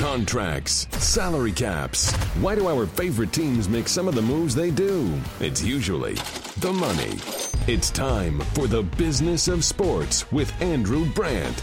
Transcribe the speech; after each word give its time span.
Contracts, 0.00 0.88
salary 0.92 1.52
caps. 1.52 2.10
Why 2.40 2.54
do 2.54 2.68
our 2.68 2.86
favorite 2.86 3.34
teams 3.34 3.68
make 3.68 3.86
some 3.86 4.08
of 4.08 4.14
the 4.14 4.22
moves 4.22 4.54
they 4.54 4.70
do? 4.70 5.12
It's 5.40 5.62
usually 5.62 6.14
the 6.56 6.72
money. 6.72 7.18
It's 7.66 7.90
time 7.90 8.40
for 8.54 8.66
the 8.66 8.82
business 8.82 9.46
of 9.46 9.62
sports 9.62 10.32
with 10.32 10.50
Andrew 10.62 11.04
Brandt. 11.04 11.62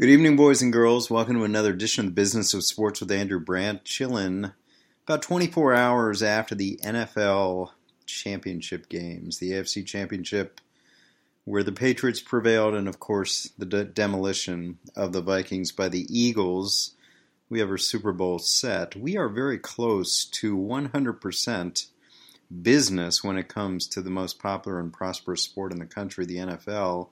Good 0.00 0.08
evening, 0.08 0.36
boys 0.36 0.62
and 0.62 0.72
girls. 0.72 1.10
Welcome 1.10 1.34
to 1.34 1.44
another 1.44 1.74
edition 1.74 2.06
of 2.06 2.12
the 2.12 2.14
Business 2.14 2.54
of 2.54 2.64
Sports 2.64 3.02
with 3.02 3.12
Andrew 3.12 3.38
Brandt. 3.38 3.84
Chilling 3.84 4.52
about 5.06 5.20
24 5.20 5.74
hours 5.74 6.22
after 6.22 6.54
the 6.54 6.80
NFL 6.82 7.68
championship 8.06 8.88
games, 8.88 9.40
the 9.40 9.50
AFC 9.50 9.84
championship, 9.86 10.58
where 11.44 11.62
the 11.62 11.70
Patriots 11.70 12.20
prevailed, 12.20 12.72
and 12.72 12.88
of 12.88 12.98
course, 12.98 13.50
the 13.58 13.66
de- 13.66 13.84
demolition 13.84 14.78
of 14.96 15.12
the 15.12 15.20
Vikings 15.20 15.70
by 15.70 15.90
the 15.90 16.06
Eagles. 16.08 16.94
We 17.50 17.58
have 17.58 17.68
our 17.68 17.78
Super 17.78 18.12
Bowl 18.12 18.38
set. 18.38 18.94
We 18.94 19.16
are 19.16 19.28
very 19.28 19.58
close 19.58 20.24
to 20.24 20.56
100% 20.56 21.86
business 22.62 23.24
when 23.24 23.36
it 23.36 23.48
comes 23.48 23.88
to 23.88 24.00
the 24.00 24.08
most 24.08 24.38
popular 24.38 24.78
and 24.78 24.92
prosperous 24.92 25.42
sport 25.42 25.72
in 25.72 25.80
the 25.80 25.86
country, 25.86 26.24
the 26.24 26.36
NFL. 26.36 27.08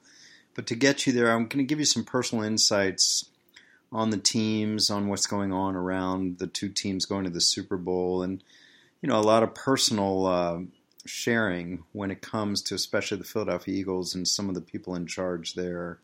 But 0.55 0.65
to 0.67 0.75
get 0.75 1.05
you 1.05 1.11
there, 1.11 1.29
I'm 1.31 1.47
going 1.47 1.59
to 1.59 1.63
give 1.63 1.79
you 1.79 1.85
some 1.85 2.05
personal 2.05 2.45
insights 2.45 3.25
on 3.91 4.11
the 4.11 4.17
teams, 4.17 4.89
on 4.89 5.09
what's 5.09 5.27
going 5.27 5.51
on 5.51 5.75
around 5.75 6.37
the 6.37 6.47
two 6.47 6.69
teams 6.69 7.05
going 7.05 7.25
to 7.25 7.29
the 7.29 7.41
Super 7.41 7.77
Bowl, 7.77 8.23
and 8.23 8.41
you 9.01 9.09
know 9.09 9.19
a 9.19 9.21
lot 9.21 9.43
of 9.43 9.55
personal 9.55 10.25
uh, 10.25 10.59
sharing 11.05 11.83
when 11.91 12.11
it 12.11 12.21
comes 12.21 12.61
to 12.61 12.75
especially 12.75 13.17
the 13.17 13.23
Philadelphia 13.23 13.75
Eagles 13.75 14.15
and 14.15 14.27
some 14.27 14.47
of 14.47 14.55
the 14.55 14.61
people 14.61 14.95
in 14.95 15.07
charge 15.07 15.55
there 15.55 15.99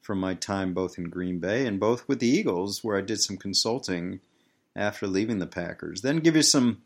from 0.00 0.18
my 0.18 0.34
time 0.34 0.72
both 0.72 0.98
in 0.98 1.10
Green 1.10 1.38
Bay 1.38 1.66
and 1.66 1.78
both 1.78 2.08
with 2.08 2.20
the 2.20 2.28
Eagles, 2.28 2.82
where 2.82 2.96
I 2.96 3.02
did 3.02 3.20
some 3.20 3.36
consulting 3.36 4.20
after 4.74 5.06
leaving 5.06 5.38
the 5.38 5.46
Packers. 5.46 6.02
Then 6.02 6.18
give 6.18 6.36
you 6.36 6.42
some 6.42 6.82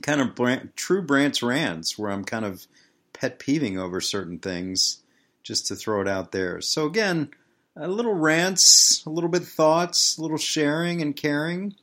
kind 0.00 0.20
of 0.20 0.34
brand, 0.34 0.70
true 0.76 1.02
Brandt's 1.02 1.42
rants 1.42 1.98
where 1.98 2.10
I'm 2.10 2.24
kind 2.24 2.44
of 2.44 2.66
pet 3.12 3.38
peeving 3.38 3.78
over 3.78 4.00
certain 4.00 4.38
things 4.38 5.02
just 5.42 5.66
to 5.66 5.76
throw 5.76 6.00
it 6.00 6.08
out 6.08 6.32
there. 6.32 6.60
So, 6.60 6.86
again, 6.86 7.30
a 7.76 7.88
little 7.88 8.14
rants, 8.14 9.04
a 9.06 9.10
little 9.10 9.30
bit 9.30 9.42
thoughts, 9.42 10.16
a 10.16 10.22
little 10.22 10.38
sharing 10.38 11.00
and 11.02 11.16
caring 11.16 11.74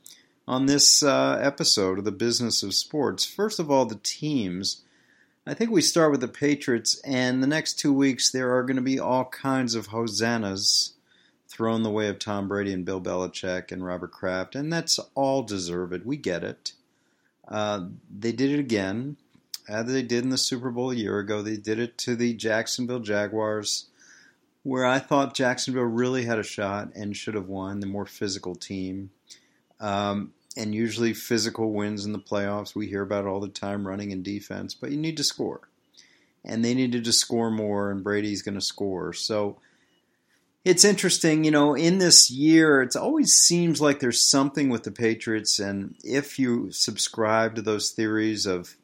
on 0.46 0.66
this 0.66 1.02
uh, 1.02 1.38
episode 1.40 1.98
of 1.98 2.04
the 2.04 2.12
business 2.12 2.62
of 2.62 2.74
sports. 2.74 3.24
First 3.24 3.58
of 3.58 3.70
all, 3.70 3.86
the 3.86 4.00
teams. 4.02 4.82
I 5.46 5.54
think 5.54 5.70
we 5.70 5.80
start 5.80 6.10
with 6.10 6.20
the 6.20 6.28
Patriots, 6.28 7.00
and 7.02 7.42
the 7.42 7.46
next 7.46 7.78
two 7.78 7.94
weeks 7.94 8.30
there 8.30 8.54
are 8.54 8.62
going 8.62 8.76
to 8.76 8.82
be 8.82 9.00
all 9.00 9.24
kinds 9.24 9.74
of 9.74 9.86
hosannas 9.86 10.92
thrown 11.48 11.82
the 11.82 11.90
way 11.90 12.08
of 12.08 12.18
Tom 12.18 12.46
Brady 12.46 12.74
and 12.74 12.84
Bill 12.84 13.00
Belichick 13.00 13.72
and 13.72 13.84
Robert 13.84 14.12
Kraft, 14.12 14.54
and 14.54 14.70
that's 14.70 15.00
all 15.14 15.42
deserved. 15.42 16.04
We 16.04 16.18
get 16.18 16.44
it. 16.44 16.72
Uh, 17.48 17.86
they 18.14 18.32
did 18.32 18.50
it 18.50 18.60
again, 18.60 19.16
as 19.66 19.86
they 19.86 20.02
did 20.02 20.24
in 20.24 20.30
the 20.30 20.38
Super 20.38 20.70
Bowl 20.70 20.90
a 20.90 20.94
year 20.94 21.18
ago. 21.18 21.40
They 21.40 21.56
did 21.56 21.78
it 21.78 21.96
to 21.98 22.14
the 22.14 22.34
Jacksonville 22.34 23.00
Jaguars, 23.00 23.86
where 24.62 24.84
I 24.84 24.98
thought 24.98 25.34
Jacksonville 25.34 25.84
really 25.84 26.26
had 26.26 26.38
a 26.38 26.44
shot 26.44 26.90
and 26.94 27.16
should 27.16 27.34
have 27.34 27.48
won, 27.48 27.80
the 27.80 27.86
more 27.86 28.06
physical 28.06 28.54
team. 28.54 29.10
Um, 29.80 30.34
and 30.56 30.74
usually 30.74 31.14
physical 31.14 31.72
wins 31.72 32.04
in 32.04 32.12
the 32.12 32.18
playoffs. 32.18 32.74
We 32.74 32.88
hear 32.88 33.02
about 33.02 33.26
all 33.26 33.40
the 33.40 33.48
time, 33.48 33.86
running 33.86 34.12
and 34.12 34.24
defense, 34.24 34.74
but 34.74 34.90
you 34.90 34.96
need 34.96 35.16
to 35.16 35.24
score. 35.24 35.68
And 36.44 36.64
they 36.64 36.74
needed 36.74 37.04
to 37.04 37.12
score 37.12 37.50
more, 37.50 37.90
and 37.90 38.02
Brady's 38.02 38.42
going 38.42 38.54
to 38.54 38.60
score. 38.60 39.12
So 39.12 39.58
it's 40.64 40.84
interesting, 40.84 41.44
you 41.44 41.50
know, 41.50 41.74
in 41.74 41.98
this 41.98 42.30
year, 42.30 42.82
it 42.82 42.96
always 42.96 43.32
seems 43.32 43.80
like 43.80 44.00
there's 44.00 44.28
something 44.28 44.68
with 44.68 44.82
the 44.82 44.90
Patriots. 44.90 45.58
And 45.58 45.94
if 46.02 46.38
you 46.38 46.70
subscribe 46.72 47.54
to 47.54 47.62
those 47.62 47.90
theories 47.90 48.46
of 48.46 48.76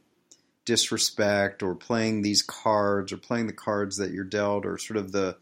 disrespect 0.65 1.63
or 1.63 1.75
playing 1.75 2.23
these 2.23 2.43
cards 2.43 3.13
or 3.13 3.17
playing 3.17 3.47
the 3.47 3.53
cards 3.53 3.97
that 3.97 4.11
you're 4.11 4.25
dealt 4.25 4.67
or 4.67 4.79
sort 4.79 4.97
of 4.97 5.13
the, 5.13 5.37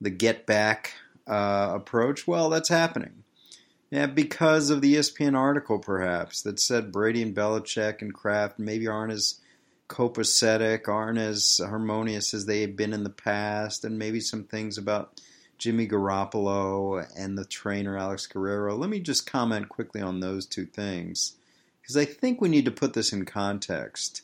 the 0.00 0.10
get 0.10 0.46
back 0.46 0.94
uh, 1.26 1.72
approach, 1.74 2.26
well, 2.26 2.50
that's 2.50 2.68
happening. 2.68 3.24
Yeah, 3.90 4.06
because 4.06 4.68
of 4.68 4.82
the 4.82 4.96
ESPN 4.96 5.34
article, 5.34 5.78
perhaps, 5.78 6.42
that 6.42 6.60
said 6.60 6.92
Brady 6.92 7.22
and 7.22 7.34
Belichick 7.34 8.02
and 8.02 8.12
Kraft 8.12 8.58
maybe 8.58 8.86
aren't 8.86 9.12
as 9.12 9.40
copacetic, 9.88 10.88
aren't 10.88 11.16
as 11.16 11.58
harmonious 11.64 12.34
as 12.34 12.44
they 12.44 12.60
have 12.60 12.76
been 12.76 12.92
in 12.92 13.04
the 13.04 13.10
past, 13.10 13.84
and 13.84 13.98
maybe 13.98 14.20
some 14.20 14.44
things 14.44 14.76
about 14.76 15.22
Jimmy 15.56 15.88
Garoppolo 15.88 17.06
and 17.16 17.38
the 17.38 17.46
trainer 17.46 17.96
Alex 17.96 18.26
Guerrero. 18.26 18.76
Let 18.76 18.90
me 18.90 19.00
just 19.00 19.26
comment 19.26 19.70
quickly 19.70 20.02
on 20.02 20.20
those 20.20 20.44
two 20.44 20.66
things, 20.66 21.36
because 21.80 21.96
I 21.96 22.04
think 22.04 22.42
we 22.42 22.50
need 22.50 22.66
to 22.66 22.70
put 22.70 22.92
this 22.92 23.14
in 23.14 23.24
context. 23.24 24.20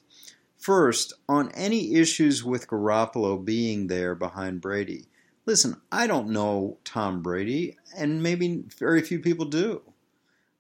First, 0.59 1.15
on 1.27 1.51
any 1.53 1.95
issues 1.95 2.45
with 2.45 2.69
Garoppolo 2.69 3.43
being 3.43 3.87
there 3.87 4.15
behind 4.15 4.61
Brady, 4.61 5.07
Listen, 5.47 5.81
I 5.93 6.07
don't 6.07 6.31
know 6.31 6.79
Tom 6.85 7.23
Brady, 7.23 7.77
and 7.97 8.23
maybe 8.23 8.65
very 8.79 9.03
few 9.03 9.19
people 9.19 9.45
do. 9.45 9.83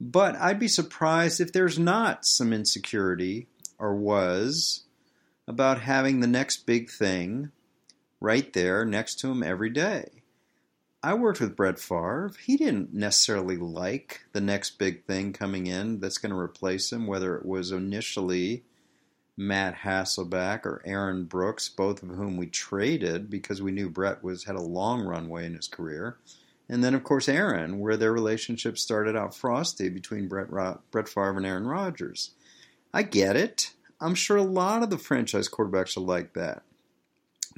But 0.01 0.37
I'd 0.37 0.59
be 0.59 0.69
surprised 0.69 1.41
if 1.41 1.53
there's 1.53 1.79
not 1.79 2.27
some 2.27 2.53
insecurity, 2.53 3.49
or 3.79 3.95
was, 3.95 4.85
about 5.49 5.81
having 5.81 6.21
the 6.21 6.27
next 6.27 6.67
big 6.67 6.91
thing 6.91 7.51
right 8.21 8.53
there 8.53 8.85
next 8.85 9.17
to 9.21 9.31
him 9.31 9.43
every 9.43 9.71
day. 9.71 10.23
I 11.03 11.15
worked 11.15 11.41
with 11.41 11.57
Brett 11.57 11.79
Favre. 11.79 12.33
He 12.45 12.57
didn't 12.57 12.95
necessarily 12.95 13.57
like 13.57 14.23
the 14.33 14.41
next 14.41 14.79
big 14.79 15.05
thing 15.05 15.35
coming 15.35 15.67
in 15.67 16.01
that's 16.01 16.17
going 16.19 16.33
to 16.33 16.39
replace 16.39 16.91
him, 16.91 17.07
whether 17.07 17.37
it 17.37 17.45
was 17.45 17.73
initially 17.73 18.65
Matt 19.37 19.77
Hasselbeck 19.79 20.65
or 20.65 20.83
Aaron 20.85 21.25
Brooks, 21.25 21.69
both 21.69 22.03
of 22.03 22.11
whom 22.11 22.37
we 22.37 22.47
traded 22.47 23.29
because 23.29 23.61
we 23.61 23.73
knew 23.73 23.91
Brett 23.91 24.23
was 24.23 24.45
had 24.45 24.57
a 24.57 24.63
long 24.63 25.03
runway 25.03 25.47
in 25.47 25.55
his 25.55 25.67
career. 25.67 26.17
And 26.69 26.83
then, 26.83 26.95
of 26.95 27.05
course, 27.05 27.29
Aaron, 27.29 27.79
where 27.79 27.97
their 27.97 28.13
relationship 28.13 28.79
started 28.79 29.17
out 29.17 29.35
frosty 29.35 29.89
between 29.89 30.29
Brett, 30.29 30.51
Ro- 30.51 30.81
Brett 30.91 31.09
Favre 31.09 31.37
and 31.37 31.47
Aaron 31.47 31.67
Rodgers. 31.67 32.31
I 32.93 33.03
get 33.03 33.37
it. 33.37 33.73
I'm 34.01 34.15
sure 34.15 34.37
a 34.37 34.43
lot 34.43 34.83
of 34.83 34.91
the 34.91 34.99
franchise 34.99 35.49
quarterbacks 35.49 35.97
are 35.97 36.01
like 36.01 36.33
that. 36.35 36.63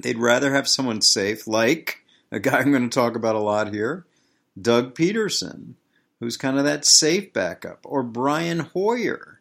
They'd 0.01 0.17
rather 0.17 0.53
have 0.53 0.67
someone 0.67 1.01
safe, 1.01 1.47
like 1.47 2.03
a 2.31 2.39
guy 2.39 2.59
I'm 2.59 2.71
going 2.71 2.89
to 2.89 2.93
talk 2.93 3.15
about 3.15 3.35
a 3.35 3.39
lot 3.39 3.73
here, 3.73 4.05
Doug 4.59 4.93
Pederson, 4.93 5.73
who's 6.19 6.37
kind 6.37 6.57
of 6.57 6.65
that 6.65 6.85
safe 6.85 7.31
backup, 7.33 7.79
or 7.83 8.03
Brian 8.03 8.59
Hoyer 8.59 9.36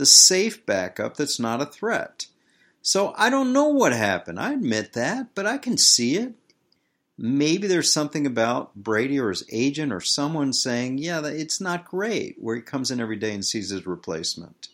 the 0.00 0.06
safe 0.06 0.64
backup 0.64 1.18
that's 1.18 1.38
not 1.38 1.60
a 1.60 1.66
threat. 1.66 2.26
So 2.80 3.12
I 3.18 3.28
don't 3.28 3.52
know 3.52 3.68
what 3.68 3.92
happened. 3.92 4.40
I 4.40 4.54
admit 4.54 4.94
that, 4.94 5.34
but 5.34 5.44
I 5.44 5.58
can 5.58 5.76
see 5.76 6.16
it. 6.16 6.32
Maybe 7.18 7.66
there's 7.66 7.92
something 7.92 8.26
about 8.26 8.74
Brady 8.74 9.20
or 9.20 9.28
his 9.28 9.44
agent 9.52 9.92
or 9.92 10.00
someone 10.00 10.54
saying, 10.54 10.96
yeah, 10.96 11.20
it's 11.26 11.60
not 11.60 11.84
great, 11.84 12.36
where 12.38 12.56
he 12.56 12.62
comes 12.62 12.90
in 12.90 12.98
every 12.98 13.16
day 13.16 13.34
and 13.34 13.44
sees 13.44 13.68
his 13.68 13.86
replacement. 13.86 14.68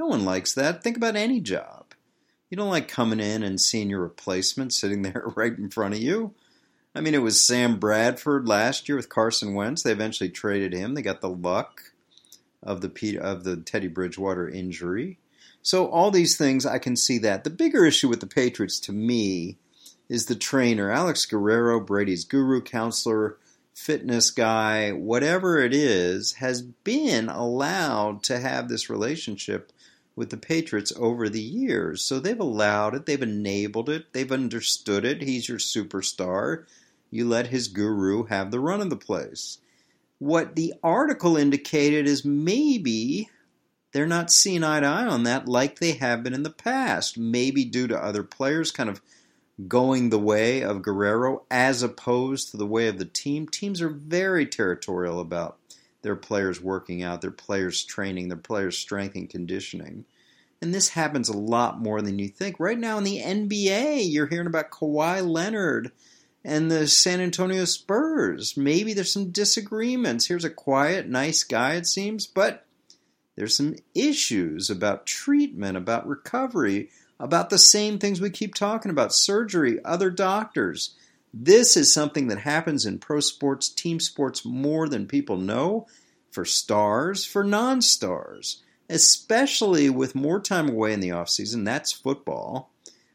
No 0.00 0.06
one 0.06 0.24
likes 0.24 0.52
that. 0.54 0.82
Think 0.82 0.96
about 0.96 1.14
any 1.14 1.38
job. 1.40 1.94
You 2.50 2.56
don't 2.56 2.70
like 2.70 2.88
coming 2.88 3.20
in 3.20 3.44
and 3.44 3.60
seeing 3.60 3.88
your 3.88 4.00
replacement 4.00 4.74
sitting 4.74 5.02
there 5.02 5.30
right 5.36 5.56
in 5.56 5.70
front 5.70 5.94
of 5.94 6.00
you. 6.00 6.34
I 6.92 7.00
mean, 7.00 7.14
it 7.14 7.22
was 7.22 7.40
Sam 7.40 7.78
Bradford 7.78 8.48
last 8.48 8.88
year 8.88 8.96
with 8.96 9.08
Carson 9.08 9.54
Wentz. 9.54 9.84
They 9.84 9.92
eventually 9.92 10.28
traded 10.28 10.72
him. 10.72 10.94
They 10.94 11.02
got 11.02 11.20
the 11.20 11.30
luck 11.30 11.91
of 12.62 12.80
the 12.80 13.18
of 13.20 13.44
the 13.44 13.56
Teddy 13.56 13.88
Bridgewater 13.88 14.48
injury. 14.48 15.18
So 15.62 15.86
all 15.86 16.10
these 16.10 16.36
things 16.36 16.66
I 16.66 16.78
can 16.78 16.96
see 16.96 17.18
that. 17.18 17.44
The 17.44 17.50
bigger 17.50 17.84
issue 17.84 18.08
with 18.08 18.20
the 18.20 18.26
Patriots 18.26 18.80
to 18.80 18.92
me 18.92 19.58
is 20.08 20.26
the 20.26 20.34
trainer, 20.34 20.90
Alex 20.90 21.24
Guerrero, 21.24 21.80
Brady's 21.80 22.24
guru, 22.24 22.60
counselor, 22.60 23.38
fitness 23.74 24.30
guy, 24.30 24.90
whatever 24.92 25.58
it 25.60 25.72
is, 25.72 26.34
has 26.34 26.62
been 26.62 27.28
allowed 27.28 28.22
to 28.24 28.38
have 28.38 28.68
this 28.68 28.90
relationship 28.90 29.72
with 30.14 30.30
the 30.30 30.36
Patriots 30.36 30.92
over 30.96 31.28
the 31.28 31.40
years. 31.40 32.02
So 32.02 32.20
they've 32.20 32.38
allowed 32.38 32.94
it, 32.94 33.06
they've 33.06 33.22
enabled 33.22 33.88
it, 33.88 34.12
they've 34.12 34.30
understood 34.30 35.04
it. 35.04 35.22
He's 35.22 35.48
your 35.48 35.58
superstar. 35.58 36.64
You 37.10 37.26
let 37.26 37.46
his 37.46 37.68
guru 37.68 38.24
have 38.24 38.50
the 38.50 38.60
run 38.60 38.80
of 38.80 38.90
the 38.90 38.96
place. 38.96 39.58
What 40.22 40.54
the 40.54 40.72
article 40.84 41.36
indicated 41.36 42.06
is 42.06 42.24
maybe 42.24 43.28
they're 43.90 44.06
not 44.06 44.30
seeing 44.30 44.62
eye 44.62 44.78
to 44.78 44.86
eye 44.86 45.04
on 45.04 45.24
that 45.24 45.48
like 45.48 45.80
they 45.80 45.94
have 45.94 46.22
been 46.22 46.32
in 46.32 46.44
the 46.44 46.48
past. 46.48 47.18
Maybe 47.18 47.64
due 47.64 47.88
to 47.88 48.00
other 48.00 48.22
players 48.22 48.70
kind 48.70 48.88
of 48.88 49.02
going 49.66 50.10
the 50.10 50.20
way 50.20 50.62
of 50.62 50.80
Guerrero 50.80 51.42
as 51.50 51.82
opposed 51.82 52.52
to 52.52 52.56
the 52.56 52.68
way 52.68 52.86
of 52.86 53.00
the 53.00 53.04
team. 53.04 53.48
Teams 53.48 53.82
are 53.82 53.88
very 53.88 54.46
territorial 54.46 55.18
about 55.18 55.58
their 56.02 56.14
players 56.14 56.60
working 56.60 57.02
out, 57.02 57.20
their 57.20 57.32
players 57.32 57.84
training, 57.84 58.28
their 58.28 58.38
players' 58.38 58.78
strength 58.78 59.16
and 59.16 59.28
conditioning. 59.28 60.04
And 60.60 60.72
this 60.72 60.90
happens 60.90 61.28
a 61.28 61.36
lot 61.36 61.80
more 61.80 62.00
than 62.00 62.20
you 62.20 62.28
think. 62.28 62.60
Right 62.60 62.78
now 62.78 62.96
in 62.96 63.02
the 63.02 63.18
NBA, 63.18 64.08
you're 64.08 64.28
hearing 64.28 64.46
about 64.46 64.70
Kawhi 64.70 65.28
Leonard 65.28 65.90
and 66.44 66.70
the 66.70 66.86
San 66.86 67.20
Antonio 67.20 67.64
Spurs. 67.64 68.56
Maybe 68.56 68.94
there's 68.94 69.12
some 69.12 69.30
disagreements. 69.30 70.26
Here's 70.26 70.44
a 70.44 70.50
quiet, 70.50 71.08
nice 71.08 71.44
guy, 71.44 71.74
it 71.74 71.86
seems, 71.86 72.26
but 72.26 72.66
there's 73.36 73.56
some 73.56 73.76
issues 73.94 74.68
about 74.68 75.06
treatment, 75.06 75.76
about 75.76 76.06
recovery, 76.06 76.90
about 77.18 77.50
the 77.50 77.58
same 77.58 77.98
things 77.98 78.20
we 78.20 78.30
keep 78.30 78.54
talking 78.54 78.90
about 78.90 79.14
surgery, 79.14 79.78
other 79.84 80.10
doctors. 80.10 80.94
This 81.32 81.76
is 81.76 81.92
something 81.92 82.28
that 82.28 82.38
happens 82.38 82.84
in 82.84 82.98
pro 82.98 83.20
sports, 83.20 83.68
team 83.68 84.00
sports 84.00 84.44
more 84.44 84.88
than 84.88 85.06
people 85.06 85.36
know, 85.36 85.86
for 86.30 86.44
stars, 86.44 87.24
for 87.24 87.44
non 87.44 87.80
stars, 87.80 88.62
especially 88.90 89.88
with 89.88 90.14
more 90.14 90.40
time 90.40 90.68
away 90.68 90.92
in 90.92 91.00
the 91.00 91.10
offseason. 91.10 91.64
That's 91.64 91.92
football 91.92 92.71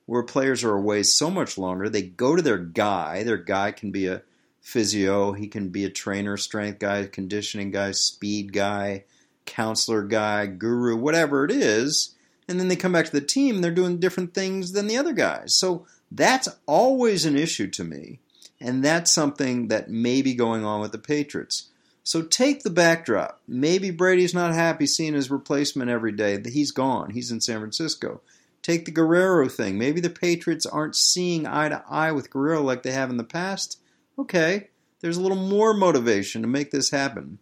where 0.08 0.24
players 0.24 0.64
are 0.64 0.74
away 0.74 1.04
so 1.04 1.30
much 1.30 1.58
longer. 1.58 1.88
They 1.88 2.02
go 2.02 2.36
to 2.36 2.42
their 2.42 2.58
guy. 2.58 3.22
Their 3.22 3.38
guy 3.38 3.72
can 3.72 3.92
be 3.92 4.08
a 4.08 4.24
physio, 4.68 5.32
he 5.32 5.48
can 5.48 5.70
be 5.70 5.86
a 5.86 5.90
trainer, 5.90 6.36
strength 6.36 6.80
guy, 6.80 7.06
conditioning 7.06 7.72
guy, 7.72 7.92
speed 7.92 8.52
guy, 8.52 9.06
counselor 9.46 10.04
guy, 10.04 10.46
guru, 10.46 10.98
whatever 10.98 11.46
it 11.46 11.52
is. 11.52 12.16
And 12.50 12.60
then 12.60 12.68
they 12.68 12.76
come 12.76 12.92
back 12.92 13.06
to 13.06 13.12
the 13.12 13.22
team 13.22 13.56
and 13.56 13.64
they're 13.64 13.72
doing 13.72 14.00
different 14.00 14.34
things 14.34 14.74
than 14.74 14.88
the 14.88 14.98
other 14.98 15.14
guys. 15.14 15.56
So 15.56 15.86
that's 16.12 16.50
always 16.66 17.24
an 17.26 17.38
issue 17.38 17.68
to 17.68 17.86
me. 17.86 18.20
And 18.60 18.84
that's 18.84 19.14
something 19.14 19.70
that 19.70 19.90
may 19.90 20.22
be 20.22 20.34
going 20.34 20.66
on 20.66 20.82
with 20.82 20.92
the 20.92 20.98
Patriots. 20.98 21.70
So 22.04 22.22
take 22.22 22.64
the 22.64 22.70
backdrop. 22.70 23.40
Maybe 23.48 23.90
Brady's 23.90 24.34
not 24.34 24.54
happy 24.54 24.86
seeing 24.86 25.14
his 25.14 25.32
replacement 25.32 25.90
every 25.90 26.12
day. 26.12 26.42
He's 26.42 26.72
gone. 26.72 27.12
He's 27.12 27.32
in 27.32 27.40
San 27.40 27.60
Francisco. 27.60 28.20
Take 28.68 28.84
the 28.84 28.92
Guerrero 28.92 29.48
thing. 29.48 29.78
Maybe 29.78 30.02
the 30.02 30.10
Patriots 30.10 30.66
aren't 30.66 30.98
seeing 30.98 31.48
eye 31.48 31.70
to 31.70 31.82
eye 31.90 32.12
with 32.12 32.30
Guerrero 32.30 32.62
like 32.62 32.84
they 32.84 32.92
have 32.92 33.10
in 33.10 33.16
the 33.16 33.24
past. 33.24 33.80
Okay, 34.20 34.68
there's 35.00 35.16
a 35.16 35.22
little 35.22 35.38
more 35.38 35.74
motivation 35.74 36.42
to 36.42 36.50
make 36.50 36.72
this 36.72 36.90
happen. 36.90 37.40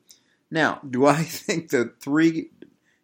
Now, 0.52 0.80
do 0.88 1.08
I 1.08 1.16
think 1.24 1.70
the 1.70 1.94
three 2.00 2.52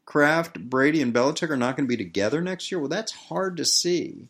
Kraft, 0.06 0.59
Brady, 0.59 1.01
and 1.01 1.12
Belichick 1.12 1.50
are 1.50 1.57
not 1.57 1.75
going 1.75 1.89
to 1.89 1.97
be 1.97 1.97
together 1.97 2.41
next 2.41 2.71
year? 2.71 2.77
Well, 2.77 2.89
that's 2.89 3.12
hard 3.12 3.57
to 3.57 3.65
see 3.65 4.27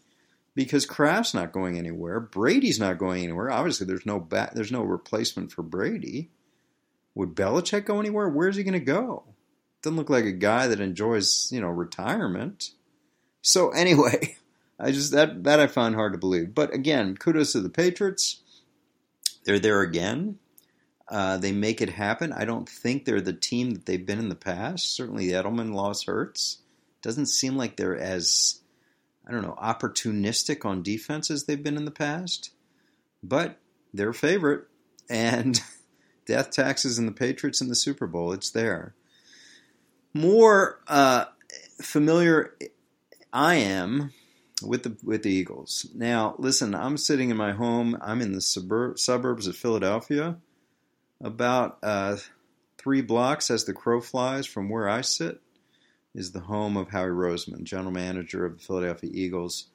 because 0.56 0.86
Kraft's 0.86 1.34
not 1.34 1.52
going 1.52 1.78
anywhere. 1.78 2.22
Brady's 2.22 2.80
not 2.80 2.98
going 2.98 3.24
anywhere. 3.24 3.52
Obviously, 3.52 3.88
there's 3.88 4.06
no 4.06 4.22
ba- 4.22 4.54
there's 4.56 4.72
no 4.72 4.84
replacement 4.84 5.52
for 5.52 5.64
Brady. 5.64 6.30
Would 7.16 7.36
Belichick 7.36 7.84
go 7.84 8.00
anywhere? 8.00 8.30
Where's 8.30 8.56
he 8.56 8.64
going 8.64 8.72
to 8.72 8.80
go? 8.80 9.26
Doesn't 9.82 9.98
look 9.98 10.10
like 10.10 10.24
a 10.24 10.32
guy 10.32 10.68
that 10.68 10.80
enjoys, 10.80 11.50
you 11.52 11.60
know, 11.60 11.68
retirement. 11.68 12.70
So 13.42 13.70
anyway, 13.76 14.38
I 14.80 14.92
just 14.92 15.12
that 15.12 15.44
that 15.44 15.60
I 15.60 15.68
find 15.68 15.96
hard 15.96 16.14
to 16.14 16.20
believe. 16.20 16.56
But 16.56 16.74
again, 16.74 17.16
kudos 17.18 17.54
to 17.54 17.62
the 17.62 17.70
Patriots. 17.70 18.42
They're 19.44 19.60
there 19.60 19.82
again. 19.82 20.38
Uh, 21.10 21.38
they 21.38 21.52
make 21.52 21.82
it 21.82 21.90
happen. 21.90 22.32
I 22.32 22.46
don't 22.46 22.70
think 22.70 23.04
they're 23.04 23.20
the 23.20 23.34
team 23.34 23.72
that 23.72 23.86
they've 23.86 24.06
been 24.06 24.20
in 24.20 24.30
the 24.30 24.36
past. 24.36 24.96
Certainly, 24.96 25.28
Edelman 25.28 25.74
loss 25.74 26.06
hurts. 26.06 26.60
Doesn't 27.02 27.26
seem 27.26 27.58
like 27.58 27.76
they're 27.76 27.98
as 27.98 28.62
I 29.28 29.32
don't 29.32 29.42
know 29.42 29.58
opportunistic 29.62 30.66
on 30.66 30.84
defense 30.84 31.30
as 31.30 31.46
they've 31.46 31.62
been 31.62 31.78
in 31.78 31.86
the 31.86 31.92
past. 31.92 32.52
But 33.24 33.58
they're 33.94 34.10
a 34.10 34.14
favorite, 34.14 34.68
and 35.10 35.60
death 36.26 36.52
taxes 36.52 36.98
and 36.98 37.08
the 37.08 37.14
Patriots 37.14 37.62
in 37.62 37.68
the 37.68 37.76
Super 37.76 38.08
Bowl. 38.08 38.32
It's 38.32 38.50
there. 38.50 38.96
More 40.14 40.82
uh, 40.88 41.26
familiar 41.82 42.56
I 43.34 43.56
am 43.56 44.12
with 44.62 44.84
the 44.84 44.98
with 45.04 45.24
the 45.24 45.32
Eagles. 45.32 45.88
Now, 45.96 46.36
listen, 46.38 46.76
I'm 46.76 46.98
sitting 46.98 47.30
in 47.30 47.38
my 47.38 47.54
home. 47.54 47.98
I'm 48.02 48.22
in 48.22 48.34
the 48.34 48.42
suburb, 48.42 49.00
suburbs 49.00 49.48
of 49.48 49.56
Philadelphia, 49.56 50.38
about 51.22 51.78
uh, 51.82 52.18
three 52.78 53.02
blocks 53.02 53.50
as 53.50 53.66
the 53.66 53.74
crow 53.74 54.02
flies 54.02 54.46
from 54.46 54.70
where 54.70 54.90
I 54.90 55.02
sit. 55.02 55.42
Is 56.14 56.34
the 56.34 56.42
home 56.42 56.76
of 56.76 56.90
Howie 56.90 57.08
Roseman, 57.08 57.64
general 57.64 57.92
manager 57.92 58.46
of 58.46 58.58
the 58.58 58.64
Philadelphia 58.64 59.10
Eagles. 59.14 59.68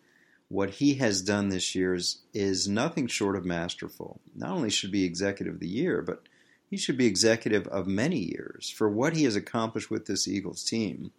What 0.49 0.71
he 0.71 0.95
has 0.97 1.23
done 1.23 1.49
this 1.49 1.75
year 1.75 1.95
is, 1.95 2.23
is 2.35 2.69
nothing 2.69 3.07
short 3.07 3.37
of 3.37 3.45
masterful. 3.45 4.21
Not 4.35 4.51
only 4.51 4.71
should 4.71 4.93
be 4.93 5.05
executive 5.05 5.55
of 5.55 5.61
the 5.61 5.67
year, 5.67 6.03
but 6.03 6.29
he 6.69 6.77
should 6.77 6.99
be 6.99 7.07
executive 7.07 7.67
of 7.69 7.87
many 7.87 8.19
years 8.19 8.69
for 8.69 8.89
what 8.89 9.17
he 9.17 9.25
has 9.25 9.35
accomplished 9.35 9.91
with 9.91 10.07
this 10.07 10.29
Eagles 10.29 10.63
team. 10.63 11.11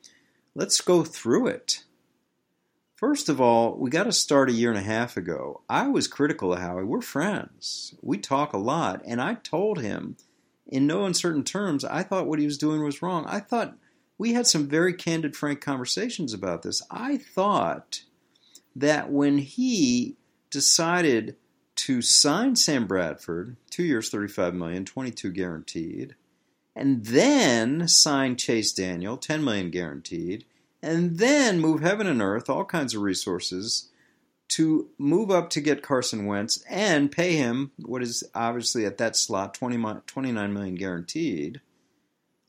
Let's 0.53 0.79
go 0.81 1.03
through 1.03 1.47
it. 1.47 1.83
First 2.97 3.29
of 3.29 3.39
all, 3.39 3.77
we 3.77 3.91
got 3.91 4.05
to 4.05 4.11
start 4.11 4.49
a 4.49 4.53
year 4.53 4.69
and 4.69 4.77
a 4.77 4.81
half 4.81 5.17
ago. 5.17 5.61
I 5.69 5.87
was 5.87 6.07
critical 6.07 6.53
of 6.53 6.59
Howie. 6.59 6.83
We're 6.83 7.01
friends. 7.01 7.93
We 8.01 8.17
talk 8.17 8.53
a 8.53 8.57
lot. 8.57 9.03
And 9.05 9.21
I 9.21 9.35
told 9.35 9.79
him, 9.79 10.17
in 10.65 10.87
no 10.87 11.05
uncertain 11.05 11.43
terms, 11.43 11.85
I 11.85 12.01
thought 12.01 12.25
what 12.25 12.39
he 12.39 12.45
was 12.45 12.57
doing 12.57 12.83
was 12.83 13.03
wrong. 13.03 13.23
I 13.27 13.39
thought 13.39 13.77
we 14.17 14.33
had 14.33 14.47
some 14.47 14.67
very 14.67 14.95
candid, 14.95 15.35
frank 15.35 15.61
conversations 15.61 16.33
about 16.33 16.63
this. 16.63 16.81
I 16.89 17.17
thought 17.17 18.01
that 18.75 19.11
when 19.11 19.37
he 19.37 20.15
decided 20.49 21.35
to 21.75 22.01
sign 22.01 22.55
Sam 22.55 22.87
Bradford, 22.87 23.57
two 23.69 23.83
years, 23.83 24.09
35 24.09 24.55
million, 24.55 24.85
22 24.85 25.31
guaranteed, 25.33 26.15
and 26.75 27.05
then 27.05 27.87
sign 27.87 28.37
Chase 28.37 28.71
Daniel, 28.73 29.17
10 29.17 29.43
million 29.43 29.69
guaranteed, 29.69 30.45
and 30.81 31.17
then 31.17 31.59
move 31.59 31.81
heaven 31.81 32.07
and 32.07 32.21
earth, 32.21 32.49
all 32.49 32.65
kinds 32.65 32.93
of 32.93 33.01
resources, 33.01 33.89
to 34.49 34.89
move 34.97 35.29
up 35.29 35.49
to 35.51 35.61
get 35.61 35.83
Carson 35.83 36.25
Wentz 36.25 36.63
and 36.69 37.11
pay 37.11 37.35
him 37.35 37.71
what 37.77 38.01
is 38.01 38.23
obviously 38.33 38.85
at 38.85 38.97
that 38.97 39.15
slot 39.15 39.53
20, 39.53 40.01
29 40.05 40.53
million 40.53 40.75
guaranteed. 40.75 41.61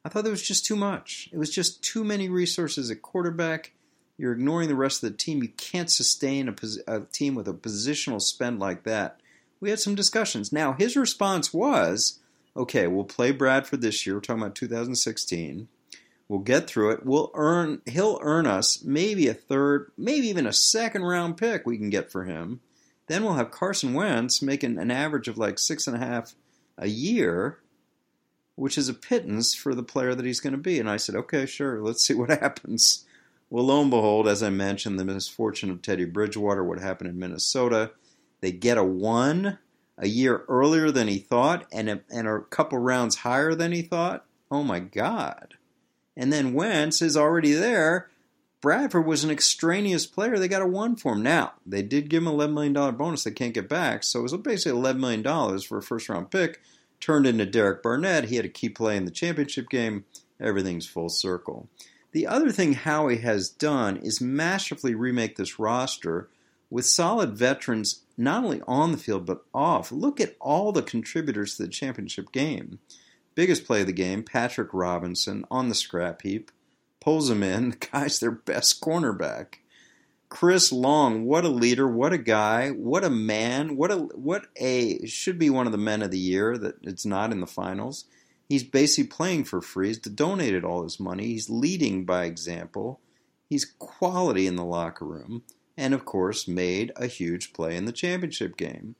I 0.04 0.08
thought 0.08 0.24
that 0.24 0.30
was 0.30 0.46
just 0.46 0.64
too 0.64 0.76
much. 0.76 1.28
It 1.32 1.38
was 1.38 1.50
just 1.50 1.82
too 1.82 2.04
many 2.04 2.28
resources 2.28 2.90
at 2.90 3.02
quarterback. 3.02 3.72
You're 4.16 4.32
ignoring 4.32 4.68
the 4.68 4.74
rest 4.74 5.02
of 5.02 5.10
the 5.10 5.16
team. 5.16 5.42
You 5.42 5.50
can't 5.50 5.90
sustain 5.90 6.48
a, 6.48 6.54
a 6.86 7.00
team 7.00 7.34
with 7.34 7.48
a 7.48 7.52
positional 7.52 8.20
spend 8.20 8.58
like 8.58 8.84
that. 8.84 9.20
We 9.60 9.70
had 9.70 9.80
some 9.80 9.94
discussions. 9.94 10.52
Now, 10.52 10.72
his 10.72 10.96
response 10.96 11.52
was 11.52 12.20
okay, 12.56 12.88
we'll 12.88 13.04
play 13.04 13.30
Bradford 13.30 13.82
this 13.82 14.04
year. 14.04 14.16
We're 14.16 14.20
talking 14.20 14.42
about 14.42 14.56
2016. 14.56 15.68
We'll 16.28 16.40
get 16.40 16.68
through 16.68 16.90
it. 16.92 17.06
We'll 17.06 17.30
earn. 17.34 17.80
He'll 17.86 18.18
earn 18.22 18.46
us 18.46 18.82
maybe 18.84 19.28
a 19.28 19.34
third, 19.34 19.90
maybe 19.96 20.28
even 20.28 20.46
a 20.46 20.52
second 20.52 21.02
round 21.02 21.38
pick. 21.38 21.66
We 21.66 21.78
can 21.78 21.90
get 21.90 22.12
for 22.12 22.24
him. 22.24 22.60
Then 23.06 23.24
we'll 23.24 23.34
have 23.34 23.50
Carson 23.50 23.94
Wentz 23.94 24.42
making 24.42 24.78
an 24.78 24.90
average 24.90 25.28
of 25.28 25.38
like 25.38 25.58
six 25.58 25.86
and 25.86 25.96
a 25.96 26.06
half 26.06 26.34
a 26.76 26.88
year, 26.88 27.58
which 28.54 28.76
is 28.76 28.90
a 28.90 28.94
pittance 28.94 29.54
for 29.54 29.74
the 29.74 29.82
player 29.82 30.14
that 30.14 30.26
he's 30.26 30.40
going 30.40 30.52
to 30.52 30.58
be. 30.58 30.78
And 30.78 30.90
I 30.90 30.98
said, 30.98 31.14
okay, 31.14 31.46
sure, 31.46 31.80
let's 31.80 32.06
see 32.06 32.14
what 32.14 32.28
happens. 32.40 33.06
Well, 33.48 33.64
lo 33.64 33.80
and 33.80 33.90
behold, 33.90 34.28
as 34.28 34.42
I 34.42 34.50
mentioned, 34.50 34.98
the 34.98 35.06
misfortune 35.06 35.70
of 35.70 35.80
Teddy 35.80 36.04
Bridgewater, 36.04 36.62
what 36.62 36.80
happened 36.80 37.08
in 37.08 37.18
Minnesota, 37.18 37.92
they 38.42 38.52
get 38.52 38.76
a 38.76 38.84
one 38.84 39.58
a 39.96 40.06
year 40.06 40.44
earlier 40.48 40.90
than 40.90 41.08
he 41.08 41.18
thought, 41.18 41.66
and 41.72 41.88
a, 41.88 42.00
and 42.10 42.28
a 42.28 42.40
couple 42.40 42.78
rounds 42.78 43.16
higher 43.16 43.54
than 43.54 43.72
he 43.72 43.82
thought. 43.82 44.24
Oh 44.50 44.62
my 44.62 44.80
God! 44.80 45.54
And 46.18 46.32
then 46.32 46.52
Wentz 46.52 47.00
is 47.00 47.16
already 47.16 47.52
there. 47.52 48.10
Bradford 48.60 49.06
was 49.06 49.22
an 49.22 49.30
extraneous 49.30 50.04
player. 50.04 50.36
They 50.36 50.48
got 50.48 50.62
a 50.62 50.66
one 50.66 50.96
for 50.96 51.12
him. 51.12 51.22
Now, 51.22 51.52
they 51.64 51.80
did 51.80 52.10
give 52.10 52.24
him 52.24 52.26
an 52.26 52.34
$11 52.34 52.52
million 52.52 52.96
bonus 52.96 53.22
they 53.22 53.30
can't 53.30 53.54
get 53.54 53.68
back, 53.68 54.02
so 54.02 54.18
it 54.18 54.22
was 54.24 54.36
basically 54.38 54.80
$11 54.80 54.98
million 54.98 55.60
for 55.60 55.78
a 55.78 55.82
first 55.82 56.08
round 56.08 56.32
pick. 56.32 56.60
Turned 57.00 57.28
into 57.28 57.46
Derek 57.46 57.84
Barnett. 57.84 58.24
He 58.24 58.34
had 58.34 58.44
a 58.44 58.48
key 58.48 58.68
play 58.68 58.96
in 58.96 59.04
the 59.04 59.12
championship 59.12 59.68
game. 59.68 60.04
Everything's 60.40 60.88
full 60.88 61.08
circle. 61.08 61.68
The 62.10 62.26
other 62.26 62.50
thing 62.50 62.72
Howie 62.72 63.18
has 63.18 63.48
done 63.48 63.98
is 63.98 64.20
masterfully 64.20 64.96
remake 64.96 65.36
this 65.36 65.60
roster 65.60 66.28
with 66.68 66.86
solid 66.86 67.34
veterans 67.36 68.02
not 68.16 68.42
only 68.42 68.60
on 68.66 68.90
the 68.90 68.98
field 68.98 69.24
but 69.24 69.44
off. 69.54 69.92
Look 69.92 70.20
at 70.20 70.34
all 70.40 70.72
the 70.72 70.82
contributors 70.82 71.56
to 71.56 71.62
the 71.62 71.68
championship 71.68 72.32
game. 72.32 72.80
Biggest 73.38 73.66
play 73.66 73.82
of 73.82 73.86
the 73.86 73.92
game, 73.92 74.24
Patrick 74.24 74.70
Robinson 74.72 75.44
on 75.48 75.68
the 75.68 75.74
scrap 75.76 76.22
heap. 76.22 76.50
Pulls 76.98 77.30
him 77.30 77.44
in. 77.44 77.70
The 77.70 77.76
guy's 77.92 78.18
their 78.18 78.32
best 78.32 78.80
cornerback. 78.80 79.58
Chris 80.28 80.72
Long, 80.72 81.24
what 81.24 81.44
a 81.44 81.48
leader, 81.48 81.86
what 81.86 82.12
a 82.12 82.18
guy, 82.18 82.70
what 82.70 83.04
a 83.04 83.10
man, 83.10 83.76
what 83.76 83.92
a 83.92 83.96
what 83.96 84.46
a 84.56 85.06
should 85.06 85.38
be 85.38 85.50
one 85.50 85.66
of 85.66 85.72
the 85.72 85.78
men 85.78 86.02
of 86.02 86.10
the 86.10 86.18
year 86.18 86.58
that 86.58 86.78
it's 86.82 87.06
not 87.06 87.30
in 87.30 87.38
the 87.38 87.46
finals. 87.46 88.06
He's 88.48 88.64
basically 88.64 89.06
playing 89.06 89.44
for 89.44 89.60
free. 89.60 89.86
He's 89.86 89.98
donated 89.98 90.64
all 90.64 90.82
his 90.82 90.98
money. 90.98 91.26
He's 91.26 91.48
leading 91.48 92.04
by 92.04 92.24
example. 92.24 92.98
He's 93.48 93.72
quality 93.78 94.48
in 94.48 94.56
the 94.56 94.64
locker 94.64 95.04
room. 95.04 95.44
And 95.76 95.94
of 95.94 96.04
course, 96.04 96.48
made 96.48 96.90
a 96.96 97.06
huge 97.06 97.52
play 97.52 97.76
in 97.76 97.84
the 97.84 97.92
championship 97.92 98.56
game. 98.56 98.96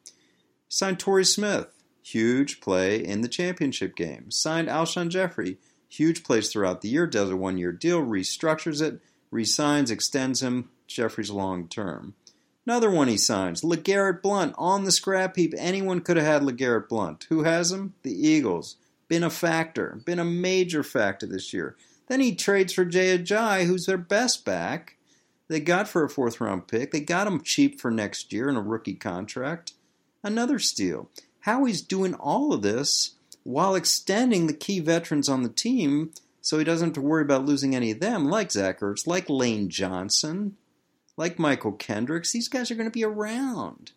Signed 0.69 1.01
Torrey 1.01 1.25
Smith. 1.25 1.78
Huge 2.13 2.63
play 2.63 3.05
in 3.05 3.21
the 3.21 3.29
championship 3.29 3.95
game. 3.95 4.31
Signed 4.31 4.69
Alshon 4.69 5.11
Jeffery. 5.11 5.59
Huge 5.91 6.25
plays 6.25 6.51
throughout 6.51 6.81
the 6.81 6.89
year. 6.89 7.07
Does 7.07 7.29
a 7.29 7.37
one 7.37 7.59
year 7.59 7.71
deal, 7.71 8.01
restructures 8.01 8.81
it, 8.81 9.01
resigns, 9.31 9.91
extends 9.91 10.43
him. 10.43 10.71
Jeffery's 10.87 11.31
long 11.31 11.69
term. 11.69 12.15
Another 12.67 12.91
one 12.91 13.09
he 13.09 13.19
signs, 13.19 13.61
LeGarrette 13.61 14.23
Blount 14.23 14.55
on 14.57 14.85
the 14.85 14.93
scrap 14.93 15.37
heap. 15.37 15.53
Anyone 15.59 16.01
could 16.01 16.17
have 16.17 16.25
had 16.25 16.43
LeGarrette 16.43 16.89
Blount. 16.89 17.27
Who 17.29 17.43
has 17.43 17.73
him? 17.73 17.93
The 18.03 18.13
Eagles. 18.13 18.77
Been 19.09 19.25
a 19.25 19.31
factor, 19.31 20.01
been 20.07 20.19
a 20.19 20.25
major 20.25 20.83
factor 20.83 21.27
this 21.27 21.53
year. 21.53 21.77
Then 22.09 22.21
he 22.21 22.35
trades 22.35 22.73
for 22.73 22.87
Jay 22.87 23.19
Ajayi, 23.19 23.67
who's 23.67 23.85
their 23.85 23.99
best 23.99 24.47
back. 24.47 24.97
They 25.49 25.61
got 25.61 25.89
for 25.89 26.05
a 26.05 26.09
fourth 26.09 26.41
round 26.41 26.69
pick. 26.69 26.91
They 26.91 27.01
got 27.01 27.27
him 27.27 27.43
cheap 27.43 27.81
for 27.81 27.91
next 27.91 28.33
year 28.33 28.49
in 28.49 28.57
a 28.57 28.63
rookie 28.63 28.95
contract. 28.95 29.73
Another 30.23 30.59
steal. 30.59 31.11
Howie's 31.41 31.83
doing 31.83 32.15
all 32.15 32.53
of 32.53 32.63
this 32.63 33.17
while 33.45 33.75
extending 33.75 34.47
the 34.47 34.53
key 34.53 34.81
veterans 34.81 35.29
on 35.29 35.43
the 35.43 35.49
team 35.49 36.13
so 36.41 36.59
he 36.59 36.65
doesn't 36.65 36.89
have 36.89 36.95
to 36.95 37.01
worry 37.01 37.23
about 37.23 37.45
losing 37.45 37.75
any 37.75 37.91
of 37.91 38.01
them, 38.01 38.27
like 38.27 38.51
Zach 38.51 38.81
Ertz, 38.81 39.07
like 39.07 39.29
Lane 39.29 39.69
Johnson, 39.69 40.57
like 41.17 41.37
Mychal 41.37 41.79
Kendricks. 41.79 42.33
These 42.33 42.49
guys 42.49 42.71
are 42.71 42.75
going 42.75 42.89
to 42.89 42.91
be 42.91 43.05
around. 43.05 43.93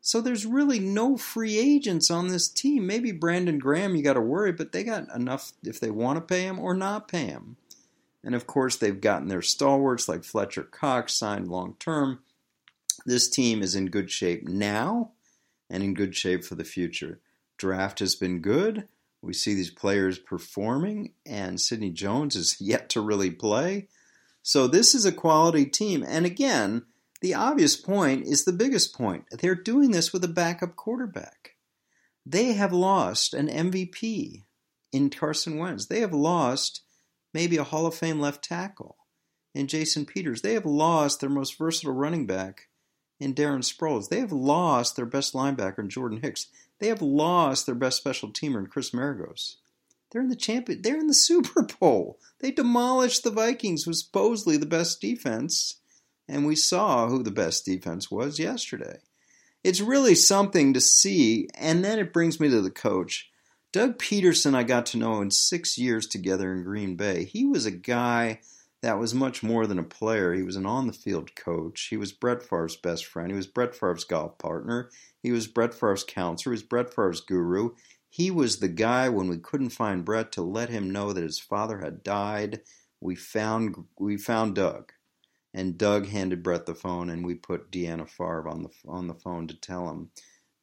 So 0.00 0.20
there's 0.20 0.44
really 0.44 0.80
no 0.80 1.16
free 1.16 1.58
agents 1.58 2.10
on 2.10 2.26
this 2.26 2.48
team. 2.48 2.86
Maybe 2.86 3.12
Brandon 3.12 3.58
Graham, 3.58 3.94
you 3.94 4.02
got 4.02 4.14
to 4.14 4.20
worry, 4.20 4.50
but 4.50 4.72
they 4.72 4.82
got 4.82 5.14
enough 5.14 5.52
if 5.62 5.78
they 5.78 5.90
want 5.90 6.16
to 6.16 6.20
pay 6.20 6.42
him 6.42 6.58
or 6.58 6.74
not 6.74 7.06
pay 7.06 7.26
him. 7.26 7.56
And 8.24 8.34
of 8.34 8.46
course, 8.46 8.76
they've 8.76 9.00
gotten 9.00 9.28
their 9.28 9.42
stalwarts 9.42 10.08
like 10.08 10.24
Fletcher 10.24 10.64
Cox 10.64 11.14
signed 11.14 11.48
long 11.48 11.76
term. 11.78 12.20
This 13.06 13.28
team 13.28 13.62
is 13.62 13.76
in 13.76 13.86
good 13.86 14.10
shape 14.10 14.48
now 14.48 15.12
and 15.72 15.82
in 15.82 15.94
good 15.94 16.14
shape 16.14 16.44
for 16.44 16.54
the 16.54 16.64
future. 16.64 17.18
Draft 17.56 17.98
has 18.00 18.14
been 18.14 18.40
good. 18.40 18.86
We 19.22 19.32
see 19.32 19.54
these 19.54 19.70
players 19.70 20.18
performing, 20.18 21.14
and 21.24 21.60
Sidney 21.60 21.90
Jones 21.90 22.36
is 22.36 22.56
yet 22.60 22.90
to 22.90 23.00
really 23.00 23.30
play. 23.30 23.88
So 24.42 24.66
this 24.66 24.94
is 24.94 25.06
a 25.06 25.12
quality 25.12 25.64
team. 25.64 26.04
And 26.06 26.26
again, 26.26 26.82
the 27.20 27.34
obvious 27.34 27.76
point 27.76 28.26
is 28.26 28.44
the 28.44 28.52
biggest 28.52 28.94
point. 28.94 29.24
They're 29.30 29.54
doing 29.54 29.92
this 29.92 30.12
with 30.12 30.22
a 30.24 30.28
backup 30.28 30.76
quarterback. 30.76 31.56
They 32.26 32.52
have 32.52 32.72
lost 32.72 33.32
an 33.32 33.48
MVP 33.48 34.44
in 34.92 35.10
Carson 35.10 35.56
Wentz. 35.56 35.86
They 35.86 36.00
have 36.00 36.12
lost 36.12 36.82
maybe 37.32 37.56
a 37.56 37.64
Hall 37.64 37.86
of 37.86 37.94
Fame 37.94 38.20
left 38.20 38.44
tackle 38.44 38.96
in 39.54 39.68
Jason 39.68 40.04
Peters. 40.04 40.42
They 40.42 40.54
have 40.54 40.66
lost 40.66 41.20
their 41.20 41.30
most 41.30 41.56
versatile 41.56 41.94
running 41.94 42.26
back 42.26 42.68
in 43.22 43.34
Darren 43.34 43.62
Sproles. 43.62 44.08
They 44.08 44.20
have 44.20 44.32
lost 44.32 44.96
their 44.96 45.06
best 45.06 45.32
linebacker 45.34 45.78
in 45.78 45.88
Jordan 45.88 46.20
Hicks. 46.22 46.48
They 46.80 46.88
have 46.88 47.02
lost 47.02 47.66
their 47.66 47.74
best 47.74 47.96
special 47.96 48.30
teamer 48.30 48.58
in 48.58 48.66
Chris 48.66 48.90
Maragos. 48.90 49.56
They're 50.10 50.22
in 50.22 50.28
the 50.28 50.36
champion. 50.36 50.82
They're 50.82 50.98
in 50.98 51.06
the 51.06 51.14
Super 51.28 51.62
Bowl. 51.62 52.18
They 52.40 52.50
demolished 52.50 53.24
the 53.24 53.30
Vikings, 53.30 53.86
was 53.86 54.04
supposedly 54.04 54.56
the 54.56 54.66
best 54.66 55.00
defense, 55.00 55.80
and 56.28 56.46
we 56.46 56.56
saw 56.56 57.08
who 57.08 57.22
the 57.22 57.30
best 57.30 57.64
defense 57.64 58.10
was 58.10 58.38
yesterday. 58.38 58.98
It's 59.64 59.80
really 59.80 60.16
something 60.16 60.74
to 60.74 60.80
see, 60.80 61.48
and 61.54 61.84
then 61.84 62.00
it 62.00 62.12
brings 62.12 62.40
me 62.40 62.48
to 62.50 62.60
the 62.60 62.70
coach. 62.70 63.30
Doug 63.70 63.96
Pederson, 63.98 64.54
I 64.54 64.64
got 64.64 64.86
to 64.86 64.98
know 64.98 65.22
in 65.22 65.30
six 65.30 65.78
years 65.78 66.06
together 66.06 66.52
in 66.52 66.64
Green 66.64 66.96
Bay. 66.96 67.24
He 67.24 67.46
was 67.46 67.64
a 67.64 67.70
guy 67.70 68.40
that 68.82 68.98
was 68.98 69.14
much 69.14 69.42
more 69.42 69.66
than 69.66 69.78
a 69.78 69.84
player. 69.84 70.34
He 70.34 70.42
was 70.42 70.56
an 70.56 70.66
on 70.66 70.88
the 70.88 70.92
field 70.92 71.34
coach. 71.36 71.86
He 71.88 71.96
was 71.96 72.12
Brett 72.12 72.42
Favre's 72.42 72.76
best 72.76 73.06
friend. 73.06 73.30
He 73.30 73.36
was 73.36 73.46
Brett 73.46 73.74
Favre's 73.74 74.04
golf 74.04 74.38
partner. 74.38 74.90
He 75.22 75.30
was 75.30 75.46
Brett 75.46 75.72
Favre's 75.72 76.04
counselor. 76.04 76.52
He 76.52 76.56
was 76.56 76.62
Brett 76.64 76.92
Favre's 76.92 77.20
guru. 77.20 77.70
He 78.10 78.30
was 78.30 78.58
the 78.58 78.68
guy 78.68 79.08
when 79.08 79.28
we 79.28 79.38
couldn't 79.38 79.70
find 79.70 80.04
Brett 80.04 80.32
to 80.32 80.42
let 80.42 80.68
him 80.68 80.90
know 80.90 81.12
that 81.12 81.22
his 81.22 81.38
father 81.38 81.78
had 81.78 82.02
died. 82.02 82.60
We 83.00 83.14
found 83.14 83.84
we 83.98 84.16
found 84.16 84.56
Doug, 84.56 84.92
and 85.54 85.78
Doug 85.78 86.08
handed 86.08 86.42
Brett 86.42 86.66
the 86.66 86.74
phone, 86.74 87.08
and 87.08 87.24
we 87.24 87.34
put 87.34 87.70
Deanna 87.70 88.08
Favre 88.08 88.48
on 88.48 88.64
the 88.64 88.70
on 88.86 89.06
the 89.06 89.14
phone 89.14 89.46
to 89.48 89.54
tell 89.54 89.88
him. 89.88 90.10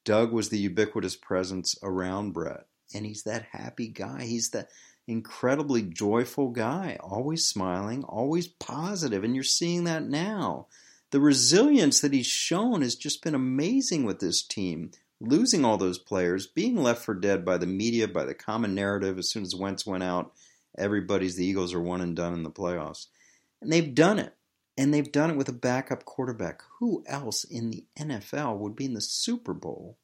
Doug 0.06 0.32
was 0.32 0.50
the 0.50 0.60
ubiquitous 0.60 1.16
presence 1.16 1.76
around 1.82 2.34
Brett, 2.34 2.68
and 2.94 3.06
he's 3.06 3.24
that 3.24 3.48
happy 3.52 3.88
guy. 3.88 4.26
He's 4.26 4.50
the 4.50 4.68
incredibly 5.10 5.82
joyful 5.82 6.50
guy, 6.50 6.98
always 7.00 7.46
smiling, 7.46 8.04
always 8.04 8.48
positive, 8.48 9.24
and 9.24 9.34
you're 9.34 9.44
seeing 9.44 9.86
that 9.86 10.04
now. 10.04 10.68
The 11.12 11.20
resilience 11.20 12.00
that 12.02 12.14
he's 12.14 12.28
shown 12.28 12.84
has 12.84 12.96
just 12.96 13.24
been 13.24 13.34
amazing 13.34 14.06
with 14.06 14.20
this 14.20 14.44
team. 14.44 14.92
Losing 15.20 15.66
all 15.66 15.78
those 15.78 15.98
players, 15.98 16.48
being 16.48 16.78
left 16.78 17.04
for 17.04 17.16
dead 17.16 17.44
by 17.44 17.58
the 17.58 17.66
media, 17.66 18.08
by 18.08 18.24
the 18.24 18.36
common 18.36 18.76
narrative. 18.76 19.18
As 19.18 19.30
soon 19.30 19.44
as 19.44 19.56
Wentz 19.56 19.86
went 19.86 20.04
out, 20.04 20.32
everybody's 20.78 21.36
the 21.36 21.46
Eagles 21.46 21.74
are 21.74 21.82
one 21.82 22.02
and 22.02 22.16
done 22.16 22.34
in 22.34 22.44
the 22.44 22.52
playoffs. 22.52 23.08
And 23.62 23.72
they've 23.72 23.94
done 23.94 24.20
it. 24.20 24.36
And 24.78 24.94
they've 24.94 25.12
done 25.12 25.32
it 25.32 25.36
with 25.36 25.50
a 25.50 25.54
backup 25.54 26.06
quarterback. 26.06 26.62
Who 26.80 27.04
else 27.06 27.44
in 27.44 27.72
the 27.72 27.84
NFL 27.98 28.60
would 28.60 28.76
be 28.78 28.86
in 28.86 28.94
the 28.94 29.02
Super 29.02 29.54
Bowl 29.54 29.98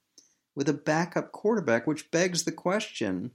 with 0.53 0.67
a 0.67 0.74
backup 0.74 1.31
quarterback? 1.31 1.88
Which 1.88 2.12
begs 2.12 2.43
the 2.43 2.51
question 2.51 3.31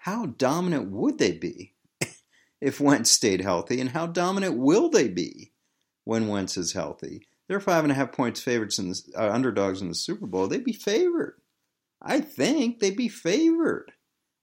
how 0.00 0.24
dominant 0.24 0.90
would 0.90 1.18
they 1.18 1.32
be 1.32 1.74
if 2.60 2.80
Wentz 2.80 3.10
stayed 3.10 3.42
healthy, 3.42 3.82
and 3.82 3.90
how 3.90 4.06
dominant 4.06 4.56
will 4.56 4.88
they 4.88 5.08
be 5.08 5.52
when 6.04 6.28
Wentz 6.28 6.56
is 6.56 6.72
healthy? 6.72 7.26
They're 7.48 7.60
five 7.60 7.84
and 7.84 7.92
a 7.92 7.94
half 7.94 8.12
points 8.12 8.40
favorites 8.40 8.78
in 8.78 8.88
the 8.88 9.02
uh, 9.14 9.30
underdogs 9.30 9.82
in 9.82 9.88
the 9.88 9.94
Super 9.94 10.26
Bowl. 10.26 10.46
They'd 10.46 10.64
be 10.64 10.72
favored. 10.72 11.38
I 12.00 12.20
think 12.20 12.80
they'd 12.80 12.96
be 12.96 13.08
favored 13.08 13.92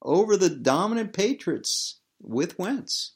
over 0.03 0.37
the 0.37 0.49
dominant 0.49 1.13
Patriots 1.13 2.01
with 2.21 2.59
Wentz. 2.59 3.13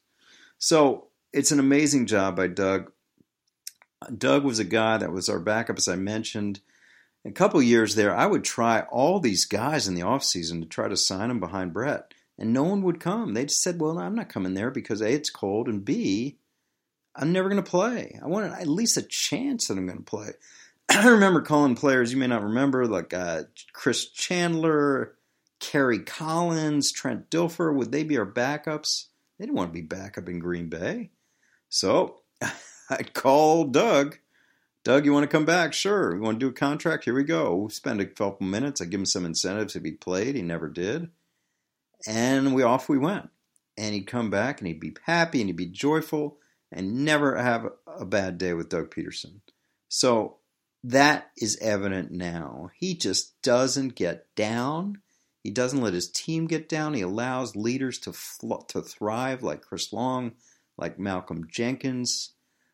So 0.57 1.09
it's 1.31 1.51
an 1.51 1.59
amazing 1.59 2.07
job 2.07 2.35
by 2.35 2.47
Doug. 2.47 2.91
Doug 4.17 4.43
was 4.43 4.57
a 4.57 4.63
guy 4.63 4.97
that 4.97 5.11
was 5.11 5.29
our 5.29 5.39
backup, 5.39 5.77
as 5.77 5.87
I 5.87 5.95
mentioned. 5.95 6.61
A 7.23 7.31
couple 7.31 7.61
years 7.61 7.93
there, 7.93 8.15
I 8.15 8.25
would 8.25 8.43
try 8.43 8.81
all 8.89 9.19
these 9.19 9.45
guys 9.45 9.87
in 9.87 9.93
the 9.93 10.01
offseason 10.01 10.61
to 10.61 10.67
try 10.67 10.87
to 10.87 10.97
sign 10.97 11.27
them 11.27 11.39
behind 11.39 11.71
Brett 11.71 12.15
and 12.41 12.53
no 12.53 12.63
one 12.63 12.81
would 12.81 12.99
come. 12.99 13.35
They 13.35 13.45
just 13.45 13.61
said, 13.61 13.79
"Well, 13.79 13.99
I'm 13.99 14.15
not 14.15 14.29
coming 14.29 14.55
there 14.55 14.71
because 14.71 14.99
a 14.99 15.13
it's 15.13 15.29
cold 15.29 15.69
and 15.69 15.85
b 15.85 16.39
I'm 17.15 17.31
never 17.31 17.49
going 17.49 17.63
to 17.63 17.69
play. 17.69 18.19
I 18.21 18.27
want 18.27 18.51
at 18.51 18.67
least 18.67 18.97
a 18.97 19.03
chance 19.03 19.67
that 19.67 19.77
I'm 19.77 19.85
going 19.85 19.99
to 19.99 20.03
play." 20.03 20.31
I 20.89 21.07
remember 21.07 21.41
calling 21.41 21.75
players 21.75 22.11
you 22.11 22.17
may 22.17 22.27
not 22.27 22.43
remember, 22.43 22.87
like 22.87 23.13
uh, 23.13 23.43
Chris 23.73 24.09
Chandler, 24.09 25.13
Kerry 25.59 25.99
Collins, 25.99 26.91
Trent 26.91 27.29
Dilfer. 27.29 27.73
Would 27.75 27.91
they 27.91 28.03
be 28.03 28.17
our 28.17 28.25
backups? 28.25 29.05
They 29.37 29.45
didn't 29.45 29.57
want 29.57 29.69
to 29.69 29.79
be 29.79 29.85
backup 29.85 30.27
in 30.27 30.39
Green 30.39 30.67
Bay, 30.67 31.11
so 31.69 32.21
I'd 32.89 33.13
call 33.13 33.65
Doug. 33.65 34.17
Doug, 34.83 35.05
you 35.05 35.13
want 35.13 35.29
to 35.29 35.37
come 35.37 35.45
back? 35.45 35.73
Sure. 35.73 36.15
You 36.15 36.21
want 36.21 36.39
to 36.39 36.45
do 36.47 36.49
a 36.49 36.53
contract? 36.53 37.03
Here 37.03 37.13
we 37.13 37.23
go. 37.23 37.55
We'll 37.55 37.69
spend 37.69 38.01
a 38.01 38.05
couple 38.05 38.47
minutes. 38.47 38.81
I 38.81 38.85
give 38.85 38.99
him 38.99 39.05
some 39.05 39.25
incentives 39.25 39.75
if 39.75 39.83
he 39.83 39.91
played. 39.91 40.33
He 40.33 40.41
never 40.41 40.67
did. 40.67 41.11
And 42.07 42.53
we 42.53 42.63
off 42.63 42.89
we 42.89 42.97
went. 42.97 43.29
And 43.77 43.93
he'd 43.93 44.07
come 44.07 44.29
back 44.29 44.59
and 44.59 44.67
he'd 44.67 44.79
be 44.79 44.95
happy 45.05 45.41
and 45.41 45.49
he'd 45.49 45.55
be 45.55 45.65
joyful 45.65 46.37
and 46.71 47.05
never 47.05 47.35
have 47.37 47.67
a 47.87 48.05
bad 48.05 48.37
day 48.37 48.53
with 48.53 48.69
Doug 48.69 48.93
Pederson. 48.93 49.41
So 49.87 50.37
that 50.83 51.31
is 51.37 51.57
evident 51.61 52.11
now. 52.11 52.71
He 52.75 52.95
just 52.95 53.41
doesn't 53.41 53.95
get 53.95 54.33
down. 54.35 55.01
He 55.43 55.51
doesn't 55.51 55.81
let 55.81 55.93
his 55.93 56.09
team 56.09 56.47
get 56.47 56.69
down. 56.69 56.93
He 56.93 57.01
allows 57.01 57.55
leaders 57.55 57.97
to 57.99 58.13
fl- 58.13 58.57
to 58.69 58.81
thrive 58.81 59.43
like 59.43 59.61
Chris 59.61 59.91
Long, 59.91 60.33
like 60.77 60.99
Malcolm 60.99 61.47
Jenkins, 61.49 62.33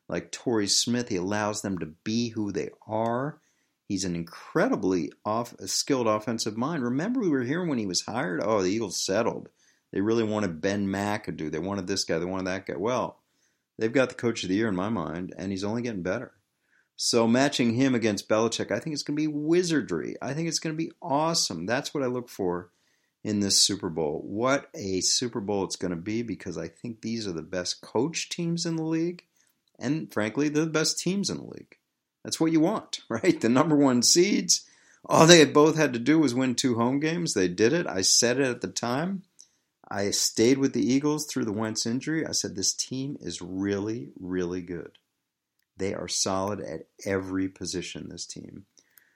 like 0.10 0.32
Torrey 0.32 0.68
Smith. 0.68 1.10
He 1.10 1.16
allows 1.16 1.62
them 1.62 1.78
to 1.80 1.86
be 1.86 2.30
who 2.30 2.52
they 2.52 2.70
are. 2.86 3.40
He's 3.88 4.04
an 4.04 4.16
incredibly 4.16 5.12
off, 5.24 5.56
skilled 5.66 6.08
offensive 6.08 6.58
mind. 6.58 6.84
Remember, 6.84 7.22
we 7.22 7.30
were 7.30 7.44
here 7.44 7.66
when 7.66 7.78
he 7.78 7.86
was 7.86 8.02
hired. 8.02 8.42
Oh, 8.44 8.62
the 8.62 8.70
Eagles 8.70 9.04
settled. 9.04 9.50
They 9.94 10.02
really 10.02 10.24
wanted 10.24 10.60
Ben 10.60 10.88
McAdoo. 10.88 11.50
They 11.50 11.60
wanted 11.60 11.88
this 11.88 12.04
guy. 12.04 12.20
They 12.20 12.26
wanted 12.26 12.48
that 12.48 12.66
guy. 12.66 12.76
Well, 12.78 13.22
they've 13.78 13.94
got 13.94 14.10
the 14.10 14.16
coach 14.16 14.44
of 14.44 14.50
the 14.50 14.56
year 14.56 14.68
in 14.68 14.76
my 14.76 14.90
mind, 14.90 15.34
and 15.38 15.52
he's 15.52 15.64
only 15.64 15.82
getting 15.82 16.04
better. 16.04 16.34
So 16.98 17.28
matching 17.28 17.76
him 17.76 17.96
against 17.96 18.28
Belichick, 18.28 18.72
I 18.72 18.80
think 18.80 18.94
it's 18.94 19.04
going 19.04 19.16
to 19.16 19.22
be 19.22 19.28
wizardry. 19.28 20.16
I 20.22 20.34
think 20.34 20.50
it's 20.50 20.60
going 20.60 20.76
to 20.76 20.84
be 20.84 20.92
awesome. 21.02 21.66
That's 21.66 21.94
what 21.94 22.04
I 22.04 22.08
look 22.08 22.28
for 22.28 22.72
in 23.24 23.40
this 23.40 23.62
Super 23.62 23.90
Bowl. 23.90 24.22
What 24.26 24.70
a 24.74 25.00
Super 25.02 25.40
Bowl 25.40 25.64
it's 25.64 25.76
going 25.76 25.92
to 25.92 25.98
be 25.98 26.24
because 26.24 26.58
I 26.58 26.68
think 26.68 27.02
these 27.02 27.28
are 27.28 27.34
the 27.34 27.42
best 27.42 27.82
coach 27.82 28.30
teams 28.30 28.66
in 28.66 28.76
the 28.76 28.84
league, 28.84 29.24
and 29.80 30.12
frankly, 30.12 30.50
the 30.50 30.66
best 30.66 31.00
teams 31.00 31.30
in 31.30 31.38
the 31.38 31.44
league. 31.44 31.78
That's 32.28 32.42
what 32.42 32.52
you 32.52 32.60
want, 32.60 33.00
right? 33.10 33.40
The 33.40 33.48
number 33.48 33.78
one 33.78 34.02
seeds. 34.02 34.66
All 35.06 35.26
they 35.26 35.40
had 35.40 35.54
both 35.54 35.78
had 35.78 35.94
to 35.94 36.00
do 36.00 36.20
was 36.20 36.36
win 36.36 36.56
two 36.56 36.76
home 36.76 37.00
games. 37.00 37.34
They 37.34 37.48
did 37.48 37.72
it. 37.72 37.88
I 37.88 38.02
said 38.02 38.38
it 38.38 38.48
at 38.48 38.60
the 38.60 38.68
time. 38.68 39.24
I 39.90 40.12
stayed 40.12 40.58
with 40.58 40.74
the 40.74 40.86
Eagles 40.86 41.26
through 41.26 41.46
the 41.46 41.54
Wentz 41.54 41.86
injury. 41.86 42.26
I 42.26 42.34
said 42.34 42.54
this 42.54 42.74
team 42.74 43.16
is 43.22 43.42
really, 43.42 44.10
really 44.20 44.62
good. 44.62 44.98
They 45.78 45.94
are 45.94 46.10
solid 46.10 46.60
at 46.60 46.88
every 47.06 47.48
position, 47.48 48.10
this 48.10 48.26
team. 48.26 48.66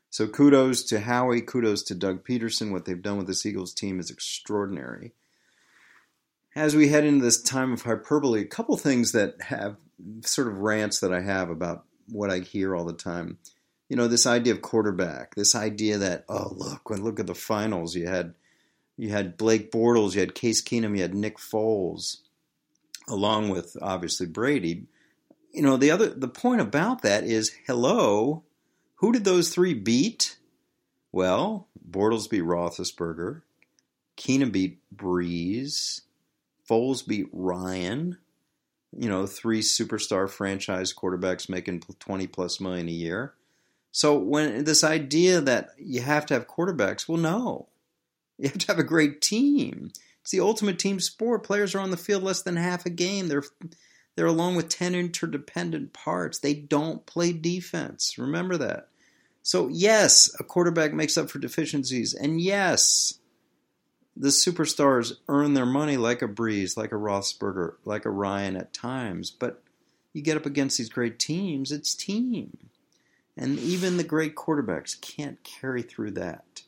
So 0.09 0.29
kudos 0.29 0.83
to 0.83 1.01
Howie, 1.01 1.41
kudos 1.41 1.83
to 1.83 1.95
Doug 1.95 2.25
Pederson. 2.25 2.71
What 2.71 2.85
they've 2.85 3.01
done 3.01 3.17
with 3.17 3.27
this 3.27 3.45
Eagles 3.45 3.73
team 3.73 3.99
is 3.99 4.09
extraordinary. 4.09 5.11
As 6.55 6.77
we 6.77 6.87
head 6.87 7.03
into 7.03 7.25
this 7.25 7.41
time 7.41 7.73
of 7.73 7.81
hyperbole, 7.81 8.39
a 8.39 8.45
couple 8.45 8.77
things 8.77 9.11
that 9.11 9.41
have 9.41 9.75
sort 10.23 10.47
of 10.47 10.59
rants 10.59 11.01
that 11.01 11.11
I 11.11 11.19
have 11.19 11.49
about 11.49 11.83
what 12.07 12.31
I 12.31 12.39
hear 12.39 12.75
all 12.75 12.85
the 12.85 12.93
time. 12.93 13.37
you 13.91 13.97
know, 13.97 14.07
this 14.07 14.25
idea 14.25 14.53
of 14.53 14.61
quarterback, 14.61 15.35
this 15.35 15.53
idea 15.53 15.97
that 15.97 16.23
oh 16.29 16.53
look, 16.55 16.89
when 16.89 17.03
look 17.03 17.19
at 17.19 17.27
the 17.27 17.35
finals, 17.35 17.93
you 17.93 18.07
had 18.07 18.35
you 18.95 19.09
had 19.09 19.35
Blake 19.35 19.69
Bortles, 19.69 20.13
you 20.13 20.21
had 20.21 20.33
Case 20.33 20.63
Keenum, 20.63 20.95
you 20.95 21.01
had 21.01 21.13
Nick 21.13 21.37
Foles, 21.37 22.19
along 23.09 23.49
with 23.49 23.75
obviously 23.81 24.27
Brady. 24.27 24.85
You 25.51 25.63
know, 25.63 25.75
the 25.75 25.91
other 25.91 26.07
the 26.07 26.29
point 26.29 26.61
about 26.61 27.01
that 27.01 27.25
is 27.25 27.51
hello, 27.67 28.43
who 28.95 29.11
did 29.11 29.25
those 29.25 29.49
three 29.49 29.73
beat? 29.73 30.37
Well, 31.11 31.67
Bortles 31.85 32.29
beat 32.29 32.43
Roethlisberger, 32.43 33.41
Keenum 34.15 34.53
beat 34.53 34.79
Brees, 34.95 35.99
Foles 36.69 37.05
beat 37.05 37.27
Ryan. 37.33 38.19
You 38.97 39.07
know, 39.07 39.25
three 39.25 39.61
superstar 39.61 40.29
franchise 40.29 40.93
quarterbacks 40.93 41.47
making 41.47 41.81
twenty 41.99 42.27
plus 42.27 42.59
million 42.59 42.89
a 42.89 42.91
year. 42.91 43.33
So 43.91 44.17
when 44.17 44.63
this 44.63 44.83
idea 44.83 45.41
that 45.41 45.69
you 45.77 46.01
have 46.01 46.25
to 46.27 46.33
have 46.33 46.47
quarterbacks, 46.47 47.07
well, 47.07 47.17
no, 47.17 47.67
you 48.37 48.49
have 48.49 48.57
to 48.57 48.67
have 48.67 48.79
a 48.79 48.83
great 48.83 49.21
team. 49.21 49.91
It's 50.21 50.31
the 50.31 50.39
ultimate 50.39 50.77
team 50.77 50.99
sport. 50.99 51.43
Players 51.43 51.73
are 51.73 51.79
on 51.79 51.91
the 51.91 51.97
field 51.97 52.23
less 52.23 52.41
than 52.41 52.55
half 52.57 52.85
a 52.85 52.89
game. 52.89 53.27
They're 53.27 53.43
they're 54.15 54.25
along 54.25 54.55
with 54.55 54.67
ten 54.67 54.93
interdependent 54.93 55.93
parts. 55.93 56.39
They 56.39 56.53
don't 56.53 57.05
play 57.05 57.31
defense. 57.31 58.17
Remember 58.17 58.57
that. 58.57 58.89
So 59.41 59.69
yes, 59.69 60.35
a 60.39 60.43
quarterback 60.43 60.93
makes 60.93 61.17
up 61.17 61.29
for 61.29 61.39
deficiencies, 61.39 62.13
and 62.13 62.41
yes, 62.41 63.19
the 64.15 64.29
superstars 64.29 65.13
earn 65.27 65.53
their 65.53 65.65
money 65.65 65.97
like 65.97 66.21
a 66.21 66.27
Brees, 66.27 66.75
like 66.75 66.91
a 66.91 66.95
Roethlisberger, 66.95 67.75
like 67.85 68.05
a 68.05 68.09
Ryan 68.09 68.55
at 68.55 68.73
times. 68.73 69.31
But 69.31 69.63
you 70.13 70.21
get 70.21 70.37
up 70.37 70.45
against 70.45 70.77
these 70.77 70.89
great 70.89 71.19
teams, 71.19 71.71
it's 71.71 71.95
team. 71.95 72.57
And 73.37 73.57
even 73.59 73.97
the 73.97 74.03
great 74.03 74.35
quarterbacks 74.35 74.99
can't 74.99 75.41
carry 75.43 75.81
through 75.81 76.11
that. 76.11 76.63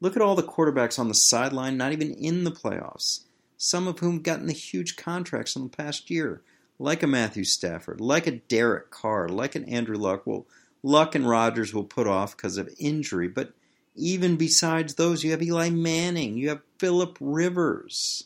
Look 0.00 0.16
at 0.16 0.22
all 0.22 0.34
the 0.34 0.42
quarterbacks 0.42 0.98
on 0.98 1.08
the 1.08 1.14
sideline, 1.14 1.76
not 1.76 1.92
even 1.92 2.12
in 2.12 2.44
the 2.44 2.50
playoffs, 2.50 3.24
some 3.56 3.88
of 3.88 3.98
whom 3.98 4.14
have 4.14 4.22
gotten 4.22 4.46
the 4.46 4.52
huge 4.52 4.96
contracts 4.96 5.56
in 5.56 5.64
the 5.64 5.68
past 5.68 6.10
year, 6.10 6.42
like 6.78 7.02
a 7.02 7.06
Matthew 7.06 7.44
Stafford, 7.44 8.00
like 8.00 8.26
a 8.26 8.32
Derek 8.32 8.90
Carr, 8.90 9.28
like 9.28 9.54
an 9.54 9.64
Andrew 9.64 9.96
Luck. 9.96 10.26
Well, 10.26 10.46
Luck 10.82 11.14
and 11.14 11.28
Rodgers 11.28 11.74
will 11.74 11.84
put 11.84 12.06
off 12.06 12.36
because 12.36 12.56
of 12.58 12.72
injury, 12.78 13.28
but 13.28 13.52
even 13.98 14.36
besides 14.36 14.94
those, 14.94 15.24
you 15.24 15.32
have 15.32 15.42
Eli 15.42 15.70
Manning, 15.70 16.36
you 16.36 16.48
have 16.48 16.62
Philip 16.78 17.18
Rivers. 17.20 18.24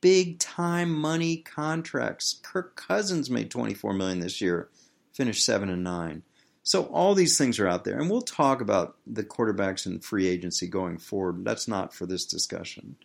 Big 0.00 0.38
time 0.38 0.92
money 0.92 1.36
contracts. 1.36 2.40
Kirk 2.42 2.76
Cousins 2.76 3.30
made 3.30 3.50
24 3.50 3.92
million 3.94 4.20
this 4.20 4.40
year, 4.40 4.68
finished 5.12 5.44
7 5.44 5.68
and 5.68 5.84
9. 5.84 6.22
So 6.64 6.84
all 6.86 7.14
these 7.14 7.36
things 7.36 7.58
are 7.58 7.66
out 7.66 7.84
there, 7.84 7.98
and 7.98 8.08
we'll 8.08 8.22
talk 8.22 8.60
about 8.60 8.96
the 9.06 9.24
quarterbacks 9.24 9.84
and 9.84 10.04
free 10.04 10.28
agency 10.28 10.68
going 10.68 10.98
forward. 10.98 11.44
That's 11.44 11.66
not 11.66 11.92
for 11.92 12.06
this 12.06 12.24
discussion. 12.24 12.96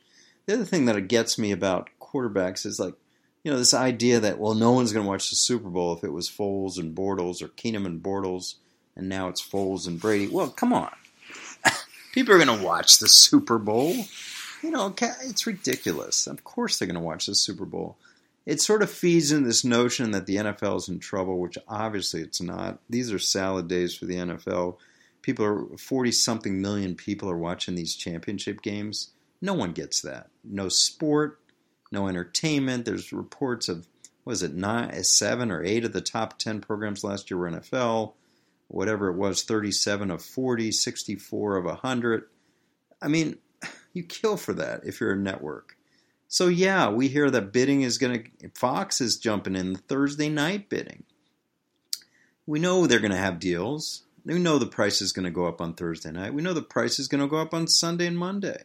The 0.45 0.53
other 0.53 0.65
thing 0.65 0.85
that 0.85 1.07
gets 1.07 1.39
me 1.39 1.51
about 1.51 1.89
quarterbacks 1.99 2.65
is 2.65 2.79
like, 2.79 2.93
you 3.43 3.51
know, 3.51 3.57
this 3.57 3.73
idea 3.73 4.19
that 4.19 4.37
well, 4.37 4.53
no 4.53 4.71
one's 4.71 4.93
going 4.93 5.05
to 5.05 5.09
watch 5.09 5.29
the 5.29 5.35
Super 5.35 5.69
Bowl 5.69 5.93
if 5.93 6.03
it 6.03 6.13
was 6.13 6.29
Foles 6.29 6.77
and 6.77 6.95
Bortles 6.95 7.41
or 7.41 7.47
Keenum 7.47 7.85
and 7.85 8.01
Bortles, 8.01 8.55
and 8.95 9.09
now 9.09 9.27
it's 9.27 9.41
Foles 9.41 9.87
and 9.87 9.99
Brady. 9.99 10.27
Well, 10.27 10.49
come 10.49 10.73
on, 10.73 10.91
people 12.17 12.33
are 12.33 12.43
going 12.43 12.59
to 12.59 12.65
watch 12.65 12.97
the 12.97 13.07
Super 13.07 13.59
Bowl. 13.59 13.93
You 14.63 14.71
know, 14.71 14.93
it's 14.99 15.45
ridiculous. 15.45 16.25
Of 16.25 16.43
course, 16.43 16.79
they're 16.79 16.87
going 16.87 16.95
to 16.95 17.01
watch 17.01 17.27
the 17.27 17.35
Super 17.35 17.65
Bowl 17.65 17.97
it 18.47 18.61
sort 18.61 18.81
of 18.81 18.89
feeds 18.89 19.33
in 19.33 19.43
this 19.43 19.65
notion 19.65 20.11
that 20.11 20.25
the 20.25 20.37
NFL 20.37 20.77
is 20.77 20.87
in 20.87 20.99
trouble, 20.99 21.37
which 21.37 21.57
obviously 21.67 22.21
it's 22.21 22.41
not. 22.41 22.79
These 22.89 23.11
are 23.11 23.19
salad 23.19 23.67
days 23.67 23.93
for 23.93 24.05
the 24.05 24.15
NFL. 24.15 24.77
People 25.21 25.43
are 25.43 25.77
40 25.77 26.13
something 26.13 26.61
million 26.61 26.95
people 26.95 27.29
are 27.29 27.37
watching 27.37 27.75
these 27.75 27.93
championship 27.93 28.61
games. 28.61 29.09
No 29.41 29.53
one 29.53 29.73
gets 29.73 30.01
that. 30.01 30.29
No 30.45 30.69
sport, 30.69 31.41
no 31.91 32.07
entertainment. 32.07 32.85
There's 32.85 33.11
reports 33.11 33.67
of 33.67 33.85
was 34.23 34.41
it 34.41 34.53
nine, 34.53 35.03
seven 35.03 35.51
or 35.51 35.61
eight 35.61 35.83
of 35.83 35.91
the 35.91 35.99
top 35.99 36.39
10 36.39 36.61
programs 36.61 37.03
last 37.03 37.29
year 37.29 37.37
were 37.37 37.51
NFL. 37.51 38.13
Whatever 38.67 39.09
it 39.09 39.15
was, 39.15 39.43
37 39.43 40.11
of 40.11 40.21
40, 40.21 40.71
64 40.71 41.57
of 41.57 41.65
100. 41.65 42.23
I 43.01 43.07
mean, 43.07 43.37
you 43.93 44.03
kill 44.03 44.37
for 44.37 44.53
that 44.53 44.81
if 44.85 44.99
you're 44.99 45.13
a 45.13 45.17
network. 45.17 45.77
So 46.27 46.47
yeah, 46.47 46.89
we 46.89 47.07
hear 47.07 47.31
that 47.31 47.53
bidding 47.53 47.81
is 47.81 47.97
going 47.97 48.29
to 48.41 48.49
Fox 48.53 48.99
is 48.99 49.17
jumping 49.17 49.55
in 49.55 49.73
the 49.73 49.79
Thursday 49.79 50.29
night 50.29 50.69
bidding. 50.69 51.03
We 52.45 52.59
know 52.59 52.85
they're 52.85 52.99
going 52.99 53.11
to 53.11 53.17
have 53.17 53.39
deals. 53.39 54.03
We 54.25 54.39
know 54.39 54.57
the 54.57 54.65
price 54.65 55.01
is 55.01 55.13
going 55.13 55.25
to 55.25 55.31
go 55.31 55.45
up 55.45 55.61
on 55.61 55.73
Thursday 55.73 56.11
night. 56.11 56.33
We 56.33 56.41
know 56.41 56.53
the 56.53 56.61
price 56.61 56.99
is 56.99 57.07
going 57.07 57.21
to 57.21 57.27
go 57.27 57.37
up 57.37 57.53
on 57.53 57.67
Sunday 57.67 58.07
and 58.07 58.17
Monday. 58.17 58.63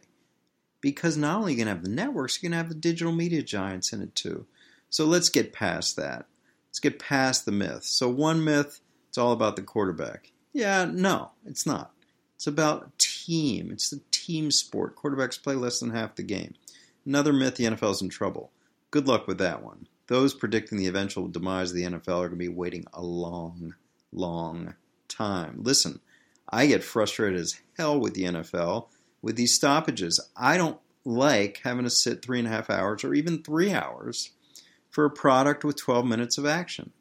Because 0.81 1.15
not 1.15 1.37
only 1.37 1.53
are 1.53 1.55
you 1.55 1.63
going 1.63 1.67
to 1.67 1.73
have 1.73 1.83
the 1.83 1.89
networks, 1.89 2.41
you're 2.41 2.49
going 2.49 2.57
to 2.57 2.63
have 2.63 2.69
the 2.69 2.75
digital 2.75 3.13
media 3.13 3.41
giants 3.41 3.93
in 3.93 4.01
it 4.01 4.13
too. 4.15 4.45
So 4.89 5.05
let's 5.05 5.29
get 5.29 5.53
past 5.53 5.95
that. 5.95 6.25
Let's 6.67 6.79
get 6.79 6.99
past 6.99 7.45
the 7.45 7.53
myth. 7.53 7.85
So 7.85 8.09
one 8.09 8.43
myth, 8.43 8.81
it's 9.13 9.19
all 9.19 9.31
about 9.31 9.55
the 9.55 9.61
quarterback. 9.61 10.31
Yeah, 10.53 10.85
no, 10.91 11.33
it's 11.45 11.67
not. 11.67 11.93
It's 12.33 12.47
about 12.47 12.97
team. 12.97 13.69
It's 13.71 13.93
a 13.93 13.99
team 14.09 14.49
sport. 14.49 14.95
Quarterbacks 14.95 15.39
play 15.39 15.53
less 15.53 15.79
than 15.79 15.91
half 15.91 16.15
the 16.15 16.23
game. 16.23 16.55
Another 17.05 17.31
myth 17.31 17.57
the 17.57 17.65
NFL 17.65 17.91
is 17.91 18.01
in 18.01 18.09
trouble. 18.09 18.49
Good 18.89 19.07
luck 19.07 19.27
with 19.27 19.37
that 19.37 19.61
one. 19.61 19.85
Those 20.07 20.33
predicting 20.33 20.79
the 20.79 20.87
eventual 20.87 21.27
demise 21.27 21.69
of 21.69 21.75
the 21.75 21.83
NFL 21.83 22.21
are 22.21 22.27
going 22.27 22.31
to 22.31 22.35
be 22.37 22.47
waiting 22.47 22.87
a 22.91 23.03
long, 23.03 23.75
long 24.11 24.73
time. 25.07 25.59
Listen, 25.61 25.99
I 26.49 26.65
get 26.65 26.83
frustrated 26.83 27.39
as 27.39 27.61
hell 27.77 27.99
with 27.99 28.15
the 28.15 28.23
NFL 28.23 28.87
with 29.21 29.35
these 29.35 29.53
stoppages. 29.53 30.19
I 30.35 30.57
don't 30.57 30.79
like 31.05 31.61
having 31.63 31.83
to 31.83 31.91
sit 31.91 32.23
three 32.23 32.39
and 32.39 32.47
a 32.47 32.51
half 32.51 32.71
hours 32.71 33.03
or 33.03 33.13
even 33.13 33.43
three 33.43 33.73
hours 33.73 34.31
for 34.89 35.05
a 35.05 35.11
product 35.11 35.63
with 35.63 35.77
12 35.77 36.03
minutes 36.03 36.39
of 36.39 36.47
action. 36.47 36.93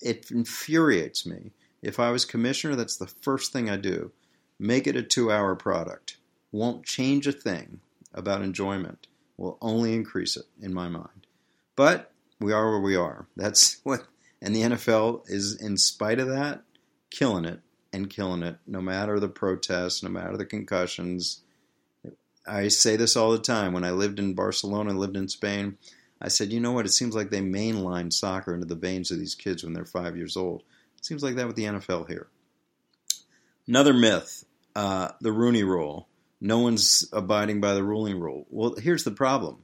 It 0.00 0.30
infuriates 0.30 1.26
me. 1.26 1.52
If 1.82 2.00
I 2.00 2.10
was 2.10 2.24
commissioner, 2.24 2.76
that's 2.76 2.96
the 2.96 3.06
first 3.06 3.52
thing 3.52 3.70
I 3.70 3.76
do. 3.76 4.12
Make 4.58 4.86
it 4.86 4.96
a 4.96 5.02
two 5.02 5.30
hour 5.30 5.54
product. 5.54 6.16
Won't 6.52 6.84
change 6.84 7.26
a 7.26 7.32
thing 7.32 7.80
about 8.14 8.42
enjoyment 8.42 9.06
will 9.36 9.58
only 9.60 9.94
increase 9.94 10.36
it 10.36 10.46
in 10.60 10.72
my 10.72 10.88
mind. 10.88 11.26
But 11.74 12.10
we 12.40 12.52
are 12.52 12.70
where 12.70 12.80
we 12.80 12.96
are. 12.96 13.26
That's 13.36 13.80
what, 13.84 14.04
and 14.40 14.54
the 14.54 14.62
NFL 14.62 15.28
is, 15.28 15.60
in 15.60 15.76
spite 15.76 16.18
of 16.18 16.28
that, 16.28 16.62
killing 17.10 17.44
it 17.44 17.60
and 17.92 18.10
killing 18.10 18.42
it, 18.42 18.56
no 18.66 18.80
matter 18.80 19.18
the 19.20 19.28
protests, 19.28 20.02
no 20.02 20.10
matter 20.10 20.36
the 20.36 20.44
concussions. 20.44 21.42
I 22.46 22.68
say 22.68 22.96
this 22.96 23.16
all 23.16 23.32
the 23.32 23.38
time. 23.38 23.72
When 23.72 23.84
I 23.84 23.90
lived 23.90 24.18
in 24.18 24.34
Barcelona, 24.34 24.92
lived 24.92 25.16
in 25.16 25.28
Spain, 25.28 25.78
I 26.20 26.28
said, 26.28 26.52
you 26.52 26.60
know 26.60 26.72
what? 26.72 26.86
It 26.86 26.92
seems 26.92 27.14
like 27.14 27.30
they 27.30 27.40
mainline 27.40 28.12
soccer 28.12 28.54
into 28.54 28.66
the 28.66 28.74
veins 28.74 29.10
of 29.10 29.18
these 29.18 29.34
kids 29.34 29.62
when 29.62 29.72
they're 29.72 29.84
five 29.84 30.16
years 30.16 30.36
old. 30.36 30.62
It 30.96 31.04
seems 31.04 31.22
like 31.22 31.36
that 31.36 31.46
with 31.46 31.56
the 31.56 31.64
NFL 31.64 32.08
here. 32.08 32.28
Another 33.68 33.92
myth 33.92 34.44
uh, 34.74 35.10
the 35.20 35.32
Rooney 35.32 35.62
Rule 35.62 36.08
no 36.40 36.58
one's 36.58 37.08
abiding 37.12 37.60
by 37.60 37.74
the 37.74 37.82
ruling 37.82 38.20
rule. 38.20 38.46
Well, 38.50 38.74
here's 38.74 39.04
the 39.04 39.10
problem. 39.10 39.62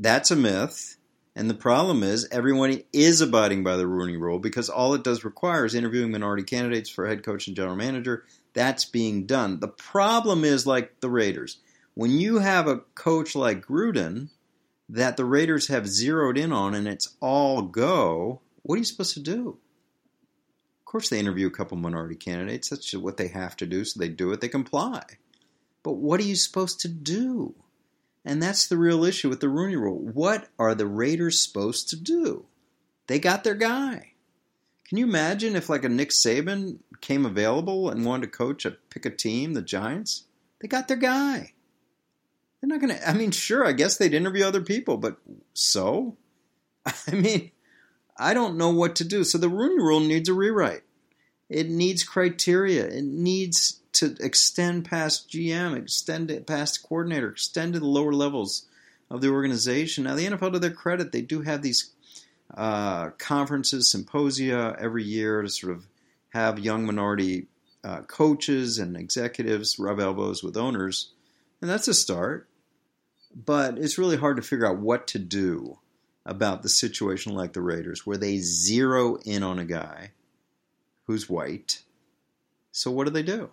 That's 0.00 0.30
a 0.30 0.36
myth. 0.36 0.96
And 1.36 1.50
the 1.50 1.54
problem 1.54 2.02
is 2.02 2.28
everyone 2.30 2.82
is 2.92 3.20
abiding 3.20 3.64
by 3.64 3.76
the 3.76 3.86
Rooney 3.86 4.16
rule 4.16 4.38
because 4.38 4.68
all 4.68 4.94
it 4.94 5.02
does 5.02 5.24
require 5.24 5.64
is 5.64 5.74
interviewing 5.74 6.12
minority 6.12 6.44
candidates 6.44 6.88
for 6.88 7.06
head 7.06 7.24
coach 7.24 7.48
and 7.48 7.56
general 7.56 7.76
manager. 7.76 8.24
That's 8.54 8.84
being 8.84 9.26
done. 9.26 9.58
The 9.58 9.68
problem 9.68 10.44
is 10.44 10.66
like 10.66 11.00
the 11.00 11.10
Raiders. 11.10 11.58
When 11.94 12.12
you 12.12 12.38
have 12.38 12.68
a 12.68 12.78
coach 12.94 13.34
like 13.34 13.66
Gruden 13.66 14.28
that 14.88 15.16
the 15.16 15.24
Raiders 15.24 15.68
have 15.68 15.88
zeroed 15.88 16.36
in 16.36 16.52
on 16.52 16.74
and 16.74 16.86
it's 16.86 17.16
all 17.20 17.62
go, 17.62 18.40
what 18.62 18.76
are 18.76 18.78
you 18.78 18.84
supposed 18.84 19.14
to 19.14 19.20
do? 19.20 19.58
Of 20.80 20.84
course, 20.84 21.08
they 21.08 21.18
interview 21.18 21.46
a 21.46 21.50
couple 21.50 21.76
minority 21.76 22.14
candidates. 22.14 22.68
That's 22.68 22.94
what 22.94 23.16
they 23.16 23.28
have 23.28 23.56
to 23.56 23.66
do, 23.66 23.84
so 23.84 23.98
they 23.98 24.08
do 24.08 24.32
it, 24.32 24.40
they 24.40 24.48
comply. 24.48 25.02
But 25.82 25.94
what 25.94 26.20
are 26.20 26.24
you 26.24 26.36
supposed 26.36 26.80
to 26.80 26.88
do? 26.88 27.54
And 28.24 28.42
that's 28.42 28.66
the 28.66 28.78
real 28.78 29.04
issue 29.04 29.28
with 29.28 29.40
the 29.40 29.48
Rooney 29.48 29.76
Rule. 29.76 29.98
What 29.98 30.48
are 30.58 30.74
the 30.74 30.86
Raiders 30.86 31.40
supposed 31.40 31.90
to 31.90 31.96
do? 31.96 32.46
They 33.06 33.18
got 33.18 33.44
their 33.44 33.54
guy. 33.54 34.12
Can 34.88 34.98
you 34.98 35.06
imagine 35.06 35.56
if 35.56 35.68
like 35.68 35.84
a 35.84 35.88
Nick 35.88 36.10
Saban 36.10 36.78
came 37.00 37.26
available 37.26 37.90
and 37.90 38.04
wanted 38.04 38.26
to 38.26 38.38
coach 38.38 38.64
a 38.64 38.72
pick 38.90 39.04
a 39.04 39.10
team, 39.10 39.54
the 39.54 39.62
Giants? 39.62 40.24
They 40.60 40.68
got 40.68 40.88
their 40.88 40.96
guy. 40.96 41.53
They're 42.64 42.78
not 42.78 42.86
going 42.86 42.98
to 42.98 43.08
I 43.08 43.12
mean, 43.12 43.30
sure, 43.30 43.66
I 43.66 43.72
guess 43.72 43.98
they'd 43.98 44.14
interview 44.14 44.42
other 44.42 44.62
people, 44.62 44.96
but 44.96 45.18
so 45.52 46.16
I 46.86 47.10
mean, 47.10 47.50
I 48.16 48.32
don't 48.32 48.56
know 48.56 48.70
what 48.70 48.96
to 48.96 49.04
do. 49.04 49.22
So 49.22 49.36
the 49.36 49.50
Rooney 49.50 49.82
Rule 49.82 50.00
needs 50.00 50.30
a 50.30 50.32
rewrite. 50.32 50.80
It 51.50 51.68
needs 51.68 52.04
criteria. 52.04 52.86
It 52.86 53.04
needs 53.04 53.80
to 53.92 54.16
extend 54.18 54.86
past 54.86 55.28
GM, 55.28 55.76
extend 55.76 56.30
it 56.30 56.46
past 56.46 56.82
coordinator, 56.88 57.28
extend 57.28 57.74
to 57.74 57.80
the 57.80 57.86
lower 57.86 58.14
levels 58.14 58.66
of 59.10 59.20
the 59.20 59.28
organization. 59.28 60.04
Now, 60.04 60.14
the 60.14 60.26
NFL, 60.26 60.54
to 60.54 60.58
their 60.58 60.70
credit, 60.70 61.12
they 61.12 61.20
do 61.20 61.42
have 61.42 61.60
these 61.60 61.90
uh, 62.56 63.10
conferences, 63.18 63.90
symposia 63.90 64.74
every 64.80 65.04
year 65.04 65.42
to 65.42 65.50
sort 65.50 65.74
of 65.74 65.84
have 66.30 66.58
young 66.58 66.86
minority 66.86 67.46
uh, 67.84 68.00
coaches 68.02 68.78
and 68.78 68.96
executives 68.96 69.78
rub 69.78 70.00
elbows 70.00 70.42
with 70.42 70.56
owners, 70.56 71.10
and 71.60 71.68
that's 71.68 71.88
a 71.88 71.94
start. 71.94 72.48
But 73.34 73.78
it's 73.78 73.98
really 73.98 74.16
hard 74.16 74.36
to 74.36 74.42
figure 74.42 74.66
out 74.66 74.78
what 74.78 75.08
to 75.08 75.18
do 75.18 75.78
about 76.24 76.62
the 76.62 76.68
situation 76.68 77.34
like 77.34 77.52
the 77.52 77.60
Raiders, 77.60 78.06
where 78.06 78.16
they 78.16 78.38
zero 78.38 79.16
in 79.24 79.42
on 79.42 79.58
a 79.58 79.64
guy 79.64 80.12
who's 81.06 81.28
white. 81.28 81.82
So 82.72 82.90
what 82.90 83.04
do 83.04 83.10
they 83.10 83.22
do? 83.22 83.50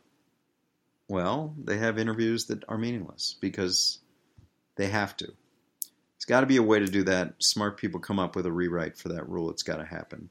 Well, 1.08 1.54
they 1.62 1.78
have 1.78 2.00
interviews 2.00 2.46
that 2.46 2.64
are 2.70 2.78
meaningless 2.78 3.36
because 3.42 4.00
they 4.76 4.88
have 4.88 5.18
to. 5.18 5.34
It's 6.16 6.26
got 6.26 6.42
to 6.42 6.48
be 6.48 6.58
a 6.58 6.64
way 6.64 6.80
to 6.80 6.86
do 6.86 7.04
that. 7.04 7.34
Smart 7.40 7.78
people 7.78 8.00
come 8.00 8.20
up 8.20 8.36
with 8.36 8.46
a 8.46 8.52
rewrite 8.52 8.98
for 8.98 9.10
that 9.10 9.28
rule. 9.28 9.50
It's 9.50 9.64
got 9.64 9.78
to 9.78 9.86
happen. 9.86 10.30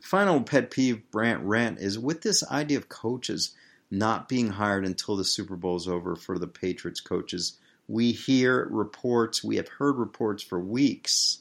Final 0.00 0.40
pet 0.42 0.70
peeve, 0.70 1.10
Brandt 1.10 1.42
rant, 1.42 1.78
is 1.78 1.98
with 1.98 2.22
this 2.22 2.48
idea 2.50 2.78
of 2.78 2.88
coaches 2.88 3.54
not 3.90 4.28
being 4.28 4.48
hired 4.48 4.86
until 4.86 5.16
the 5.16 5.24
Super 5.24 5.56
Bowl 5.56 5.76
is 5.76 5.86
over 5.86 6.16
for 6.16 6.38
the 6.38 6.46
Patriots 6.46 7.00
coaches. 7.00 7.58
We 7.92 8.12
hear 8.12 8.66
reports, 8.70 9.44
we 9.44 9.56
have 9.56 9.68
heard 9.68 9.98
reports 9.98 10.42
for 10.42 10.58
weeks. 10.58 11.40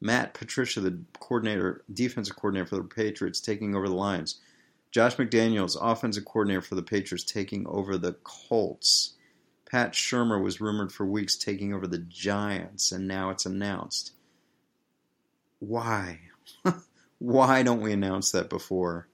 Matt 0.00 0.32
Patricia, 0.32 0.80
the 0.80 0.98
coordinator, 1.20 1.84
defensive 1.92 2.34
coordinator 2.34 2.64
for 2.64 2.76
the 2.76 2.84
Patriots, 2.84 3.42
taking 3.42 3.76
over 3.76 3.86
the 3.86 3.94
Lions. 3.94 4.40
Josh 4.90 5.16
McDaniels, 5.16 5.76
offensive 5.78 6.24
coordinator 6.24 6.62
for 6.62 6.76
the 6.76 6.82
Patriots, 6.82 7.30
taking 7.30 7.66
over 7.66 7.98
the 7.98 8.14
Colts. 8.24 9.16
Pat 9.70 9.92
Shurmur 9.92 10.42
was 10.42 10.62
rumored 10.62 10.92
for 10.92 11.04
weeks 11.04 11.36
taking 11.36 11.74
over 11.74 11.86
the 11.86 11.98
Giants, 11.98 12.90
and 12.90 13.06
now 13.06 13.28
it's 13.28 13.44
announced. 13.44 14.12
Why? 15.58 16.20
Why 17.18 17.62
don't 17.62 17.82
we 17.82 17.92
announce 17.92 18.32
that 18.32 18.48
before? 18.48 19.08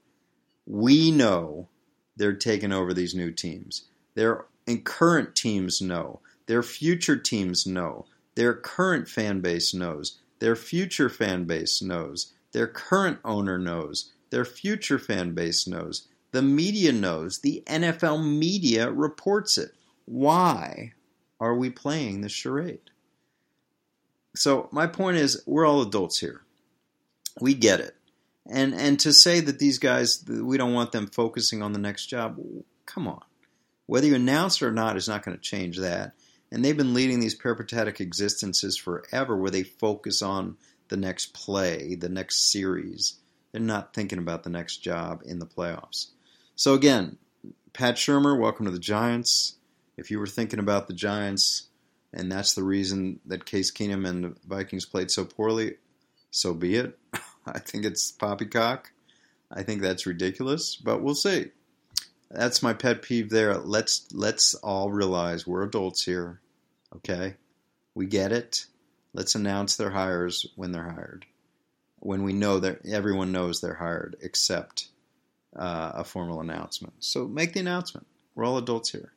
We 0.65 1.11
know 1.11 1.67
they're 2.15 2.31
taking 2.31 2.71
over 2.71 2.93
these 2.93 3.13
new 3.13 3.33
teams. 3.33 3.83
Their 4.15 4.45
current 4.85 5.35
teams 5.35 5.81
know. 5.81 6.21
Their 6.49 6.63
future 6.63 7.15
teams 7.15 7.67
know. 7.67 8.07
Their 8.33 8.55
current 8.55 9.07
fan 9.07 9.39
base 9.39 9.71
knows. 9.71 10.17
Their 10.39 10.55
future 10.55 11.07
fan 11.07 11.43
base 11.43 11.79
knows. 11.79 12.33
Their 12.53 12.65
current 12.65 13.19
owner 13.23 13.59
knows. 13.59 14.13
Their 14.31 14.45
future 14.45 14.97
fan 14.97 15.35
base 15.35 15.67
knows. 15.67 16.07
The 16.31 16.41
media 16.41 16.91
knows. 16.91 17.41
The 17.41 17.61
NFL 17.67 18.27
media 18.27 18.89
reports 18.89 19.59
it. 19.59 19.73
Why 20.05 20.93
are 21.39 21.53
we 21.53 21.69
playing 21.69 22.21
this 22.21 22.31
charade? 22.31 22.89
So 24.35 24.69
my 24.71 24.87
point 24.87 25.17
is, 25.17 25.43
we're 25.45 25.67
all 25.67 25.83
adults 25.83 26.17
here. 26.17 26.41
We 27.39 27.53
get 27.53 27.79
it. 27.79 27.95
And 28.49 28.73
and 28.73 28.99
to 29.01 29.13
say 29.13 29.39
that 29.39 29.59
these 29.59 29.77
guys 29.77 30.25
we 30.27 30.57
don't 30.57 30.73
want 30.73 30.93
them 30.93 31.05
focusing 31.05 31.61
on 31.61 31.73
the 31.73 31.79
next 31.79 32.07
job, 32.07 32.39
come 32.87 33.07
on. 33.07 33.21
Whether 33.85 34.07
you 34.07 34.15
announce 34.15 34.63
it 34.63 34.65
or 34.65 34.71
not 34.71 34.97
is 34.97 35.07
not 35.07 35.23
going 35.23 35.37
to 35.37 35.43
change 35.43 35.77
that. 35.77 36.13
And 36.51 36.63
they've 36.63 36.75
been 36.75 36.93
leading 36.93 37.19
these 37.19 37.35
peripatetic 37.35 38.01
existences 38.01 38.77
forever 38.77 39.35
where 39.35 39.51
they 39.51 39.63
focus 39.63 40.21
on 40.21 40.57
the 40.87 40.97
next 40.97 41.33
play, 41.33 41.95
the 41.95 42.09
next 42.09 42.51
series. 42.51 43.15
They're 43.51 43.61
not 43.61 43.93
thinking 43.93 44.19
about 44.19 44.43
the 44.43 44.49
next 44.49 44.77
job 44.77 45.21
in 45.25 45.39
the 45.39 45.45
playoffs. 45.45 46.07
So 46.55 46.73
again, 46.73 47.17
Pat 47.73 47.95
Shurmur, 47.95 48.39
welcome 48.39 48.65
to 48.65 48.71
the 48.71 48.79
Giants 48.79 49.55
if 49.97 50.09
you 50.09 50.19
were 50.19 50.27
thinking 50.27 50.59
about 50.59 50.87
the 50.87 50.93
Giants 50.93 51.69
and 52.13 52.31
that's 52.31 52.53
the 52.53 52.63
reason 52.63 53.19
that 53.25 53.45
Case 53.45 53.71
Keenum 53.71 54.07
and 54.07 54.23
the 54.23 54.35
Vikings 54.47 54.85
played 54.85 55.11
so 55.11 55.25
poorly, 55.25 55.75
so 56.31 56.53
be 56.53 56.75
it. 56.75 56.97
I 57.45 57.59
think 57.59 57.85
it's 57.85 58.11
poppycock. 58.11 58.91
I 59.51 59.63
think 59.63 59.81
that's 59.81 60.05
ridiculous, 60.05 60.75
but 60.75 61.01
we'll 61.01 61.15
see. 61.15 61.51
That's 62.31 62.61
my 62.61 62.73
pet 62.73 63.01
peeve 63.01 63.29
there. 63.29 63.57
Let's 63.57 64.07
let's 64.13 64.53
all 64.55 64.91
realize 64.91 65.47
we're 65.47 65.63
adults 65.63 66.03
here. 66.03 66.39
Okay? 66.95 67.35
We 67.95 68.05
get 68.05 68.31
it. 68.31 68.65
Let's 69.13 69.35
announce 69.35 69.75
their 69.75 69.89
hires 69.89 70.45
when 70.55 70.71
they're 70.71 70.91
hired. 70.91 71.25
When 71.99 72.23
we 72.23 72.33
know 72.33 72.59
that 72.59 72.85
everyone 72.85 73.31
knows 73.31 73.59
they're 73.59 73.73
hired 73.73 74.15
except 74.21 74.89
uh, 75.55 75.91
a 75.95 76.03
formal 76.03 76.39
announcement. 76.41 76.93
So 76.99 77.27
make 77.27 77.53
the 77.53 77.59
announcement. 77.59 78.05
We're 78.35 78.45
all 78.45 78.57
adults 78.57 78.91
here. 78.91 79.11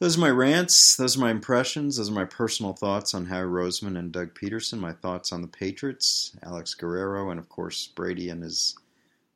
Those 0.00 0.16
are 0.16 0.22
my 0.22 0.30
rants. 0.30 0.96
Those 0.96 1.16
are 1.16 1.20
my 1.20 1.30
impressions. 1.30 1.96
Those 1.96 2.10
are 2.10 2.14
my 2.14 2.24
personal 2.24 2.72
thoughts 2.72 3.14
on 3.14 3.26
Howie 3.26 3.46
Roseman 3.46 3.96
and 3.96 4.10
Doug 4.10 4.34
Pederson. 4.34 4.78
My 4.78 4.92
thoughts 4.92 5.32
on 5.32 5.40
the 5.42 5.48
Patriots, 5.48 6.36
Alex 6.42 6.74
Guerrero, 6.74 7.30
and 7.30 7.38
of 7.38 7.48
course 7.48 7.86
Brady 7.86 8.30
and 8.30 8.42
his 8.42 8.74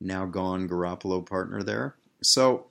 now 0.01 0.25
gone 0.25 0.67
Garoppolo 0.67 1.25
partner 1.25 1.63
there. 1.63 1.95
So 2.21 2.67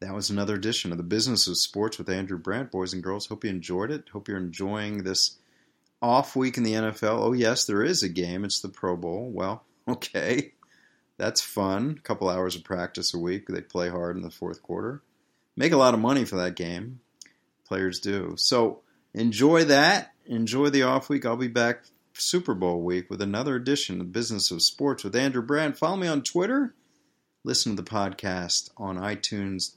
that 0.00 0.14
was 0.14 0.30
another 0.30 0.54
edition 0.54 0.92
of 0.92 0.98
the 0.98 1.04
Business 1.04 1.46
of 1.46 1.58
Sports 1.58 1.98
with 1.98 2.08
Andrew 2.08 2.38
Brandt. 2.38 2.70
Boys 2.70 2.92
and 2.92 3.02
girls, 3.02 3.26
hope 3.26 3.44
you 3.44 3.50
enjoyed 3.50 3.90
it. 3.90 4.08
Hope 4.12 4.28
you're 4.28 4.36
enjoying 4.36 5.04
this 5.04 5.38
off 6.02 6.36
week 6.36 6.56
in 6.56 6.62
the 6.62 6.74
NFL. 6.74 7.18
Oh, 7.20 7.32
yes, 7.32 7.64
there 7.64 7.82
is 7.82 8.02
a 8.02 8.08
game. 8.08 8.44
It's 8.44 8.60
the 8.60 8.68
Pro 8.68 8.96
Bowl. 8.96 9.30
Well, 9.30 9.64
okay. 9.88 10.52
That's 11.18 11.40
fun. 11.40 11.96
A 11.98 12.02
couple 12.02 12.28
hours 12.28 12.56
of 12.56 12.64
practice 12.64 13.14
a 13.14 13.18
week. 13.18 13.46
They 13.48 13.62
play 13.62 13.88
hard 13.88 14.16
in 14.16 14.22
the 14.22 14.30
fourth 14.30 14.62
quarter 14.62 15.02
make 15.56 15.72
a 15.72 15.76
lot 15.76 15.94
of 15.94 16.00
money 16.00 16.24
for 16.24 16.36
that 16.36 16.54
game. 16.54 17.00
Players 17.66 18.00
do. 18.00 18.34
So 18.36 18.82
enjoy 19.14 19.64
that. 19.64 20.12
Enjoy 20.26 20.68
the 20.68 20.82
off 20.82 21.08
week. 21.08 21.24
I'll 21.24 21.36
be 21.36 21.48
back 21.48 21.84
Super 22.12 22.54
Bowl 22.54 22.82
week 22.82 23.10
with 23.10 23.20
another 23.20 23.56
edition 23.56 23.96
of 23.96 23.98
the 24.00 24.12
Business 24.12 24.50
of 24.50 24.62
Sports 24.62 25.02
with 25.02 25.16
Andrew 25.16 25.42
Brandt. 25.42 25.78
Follow 25.78 25.96
me 25.96 26.06
on 26.06 26.22
Twitter. 26.22 26.74
Listen 27.46 27.76
to 27.76 27.82
the 27.82 27.88
podcast 27.88 28.70
on 28.76 28.98
iTunes. 28.98 29.70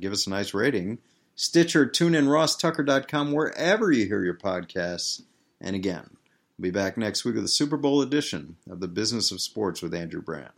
Give 0.00 0.12
us 0.12 0.26
a 0.26 0.30
nice 0.30 0.52
rating. 0.52 0.98
Stitcher, 1.36 1.86
TuneIn, 1.86 2.26
RossTucker.com, 2.26 3.30
wherever 3.30 3.92
you 3.92 4.06
hear 4.06 4.24
your 4.24 4.34
podcasts. 4.34 5.22
And 5.60 5.76
again, 5.76 6.16
we'll 6.58 6.64
be 6.64 6.70
back 6.72 6.98
next 6.98 7.24
week 7.24 7.36
with 7.36 7.44
a 7.44 7.48
Super 7.48 7.76
Bowl 7.76 8.02
edition 8.02 8.56
of 8.68 8.80
the 8.80 8.88
Business 8.88 9.30
of 9.30 9.40
Sports 9.40 9.82
with 9.82 9.94
Andrew 9.94 10.20
Brandt. 10.20 10.50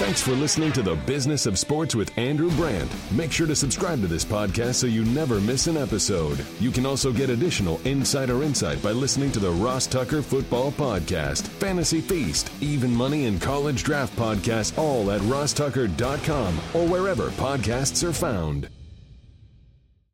Thanks 0.00 0.22
for 0.22 0.30
listening 0.30 0.72
to 0.72 0.82
the 0.82 0.94
Business 0.96 1.44
of 1.44 1.58
Sports 1.58 1.94
with 1.94 2.16
Andrew 2.16 2.50
Brandt. 2.52 2.90
Make 3.12 3.30
sure 3.30 3.46
to 3.46 3.54
subscribe 3.54 4.00
to 4.00 4.06
this 4.06 4.24
podcast 4.24 4.76
so 4.76 4.86
you 4.86 5.04
never 5.04 5.42
miss 5.42 5.66
an 5.66 5.76
episode. 5.76 6.42
You 6.58 6.70
can 6.70 6.86
also 6.86 7.12
get 7.12 7.28
additional 7.28 7.78
insider 7.84 8.42
insight 8.42 8.82
by 8.82 8.92
listening 8.92 9.30
to 9.32 9.40
the 9.40 9.50
Ross 9.50 9.86
Tucker 9.86 10.22
Football 10.22 10.72
Podcast, 10.72 11.48
Fantasy 11.48 12.00
Feast, 12.00 12.50
Even 12.62 12.96
Money, 12.96 13.26
and 13.26 13.42
College 13.42 13.84
Draft 13.84 14.16
Podcasts, 14.16 14.78
all 14.78 15.10
at 15.10 15.20
rosstucker.com 15.20 16.58
or 16.72 16.86
wherever 16.88 17.28
podcasts 17.32 18.02
are 18.02 18.14
found. 18.14 18.70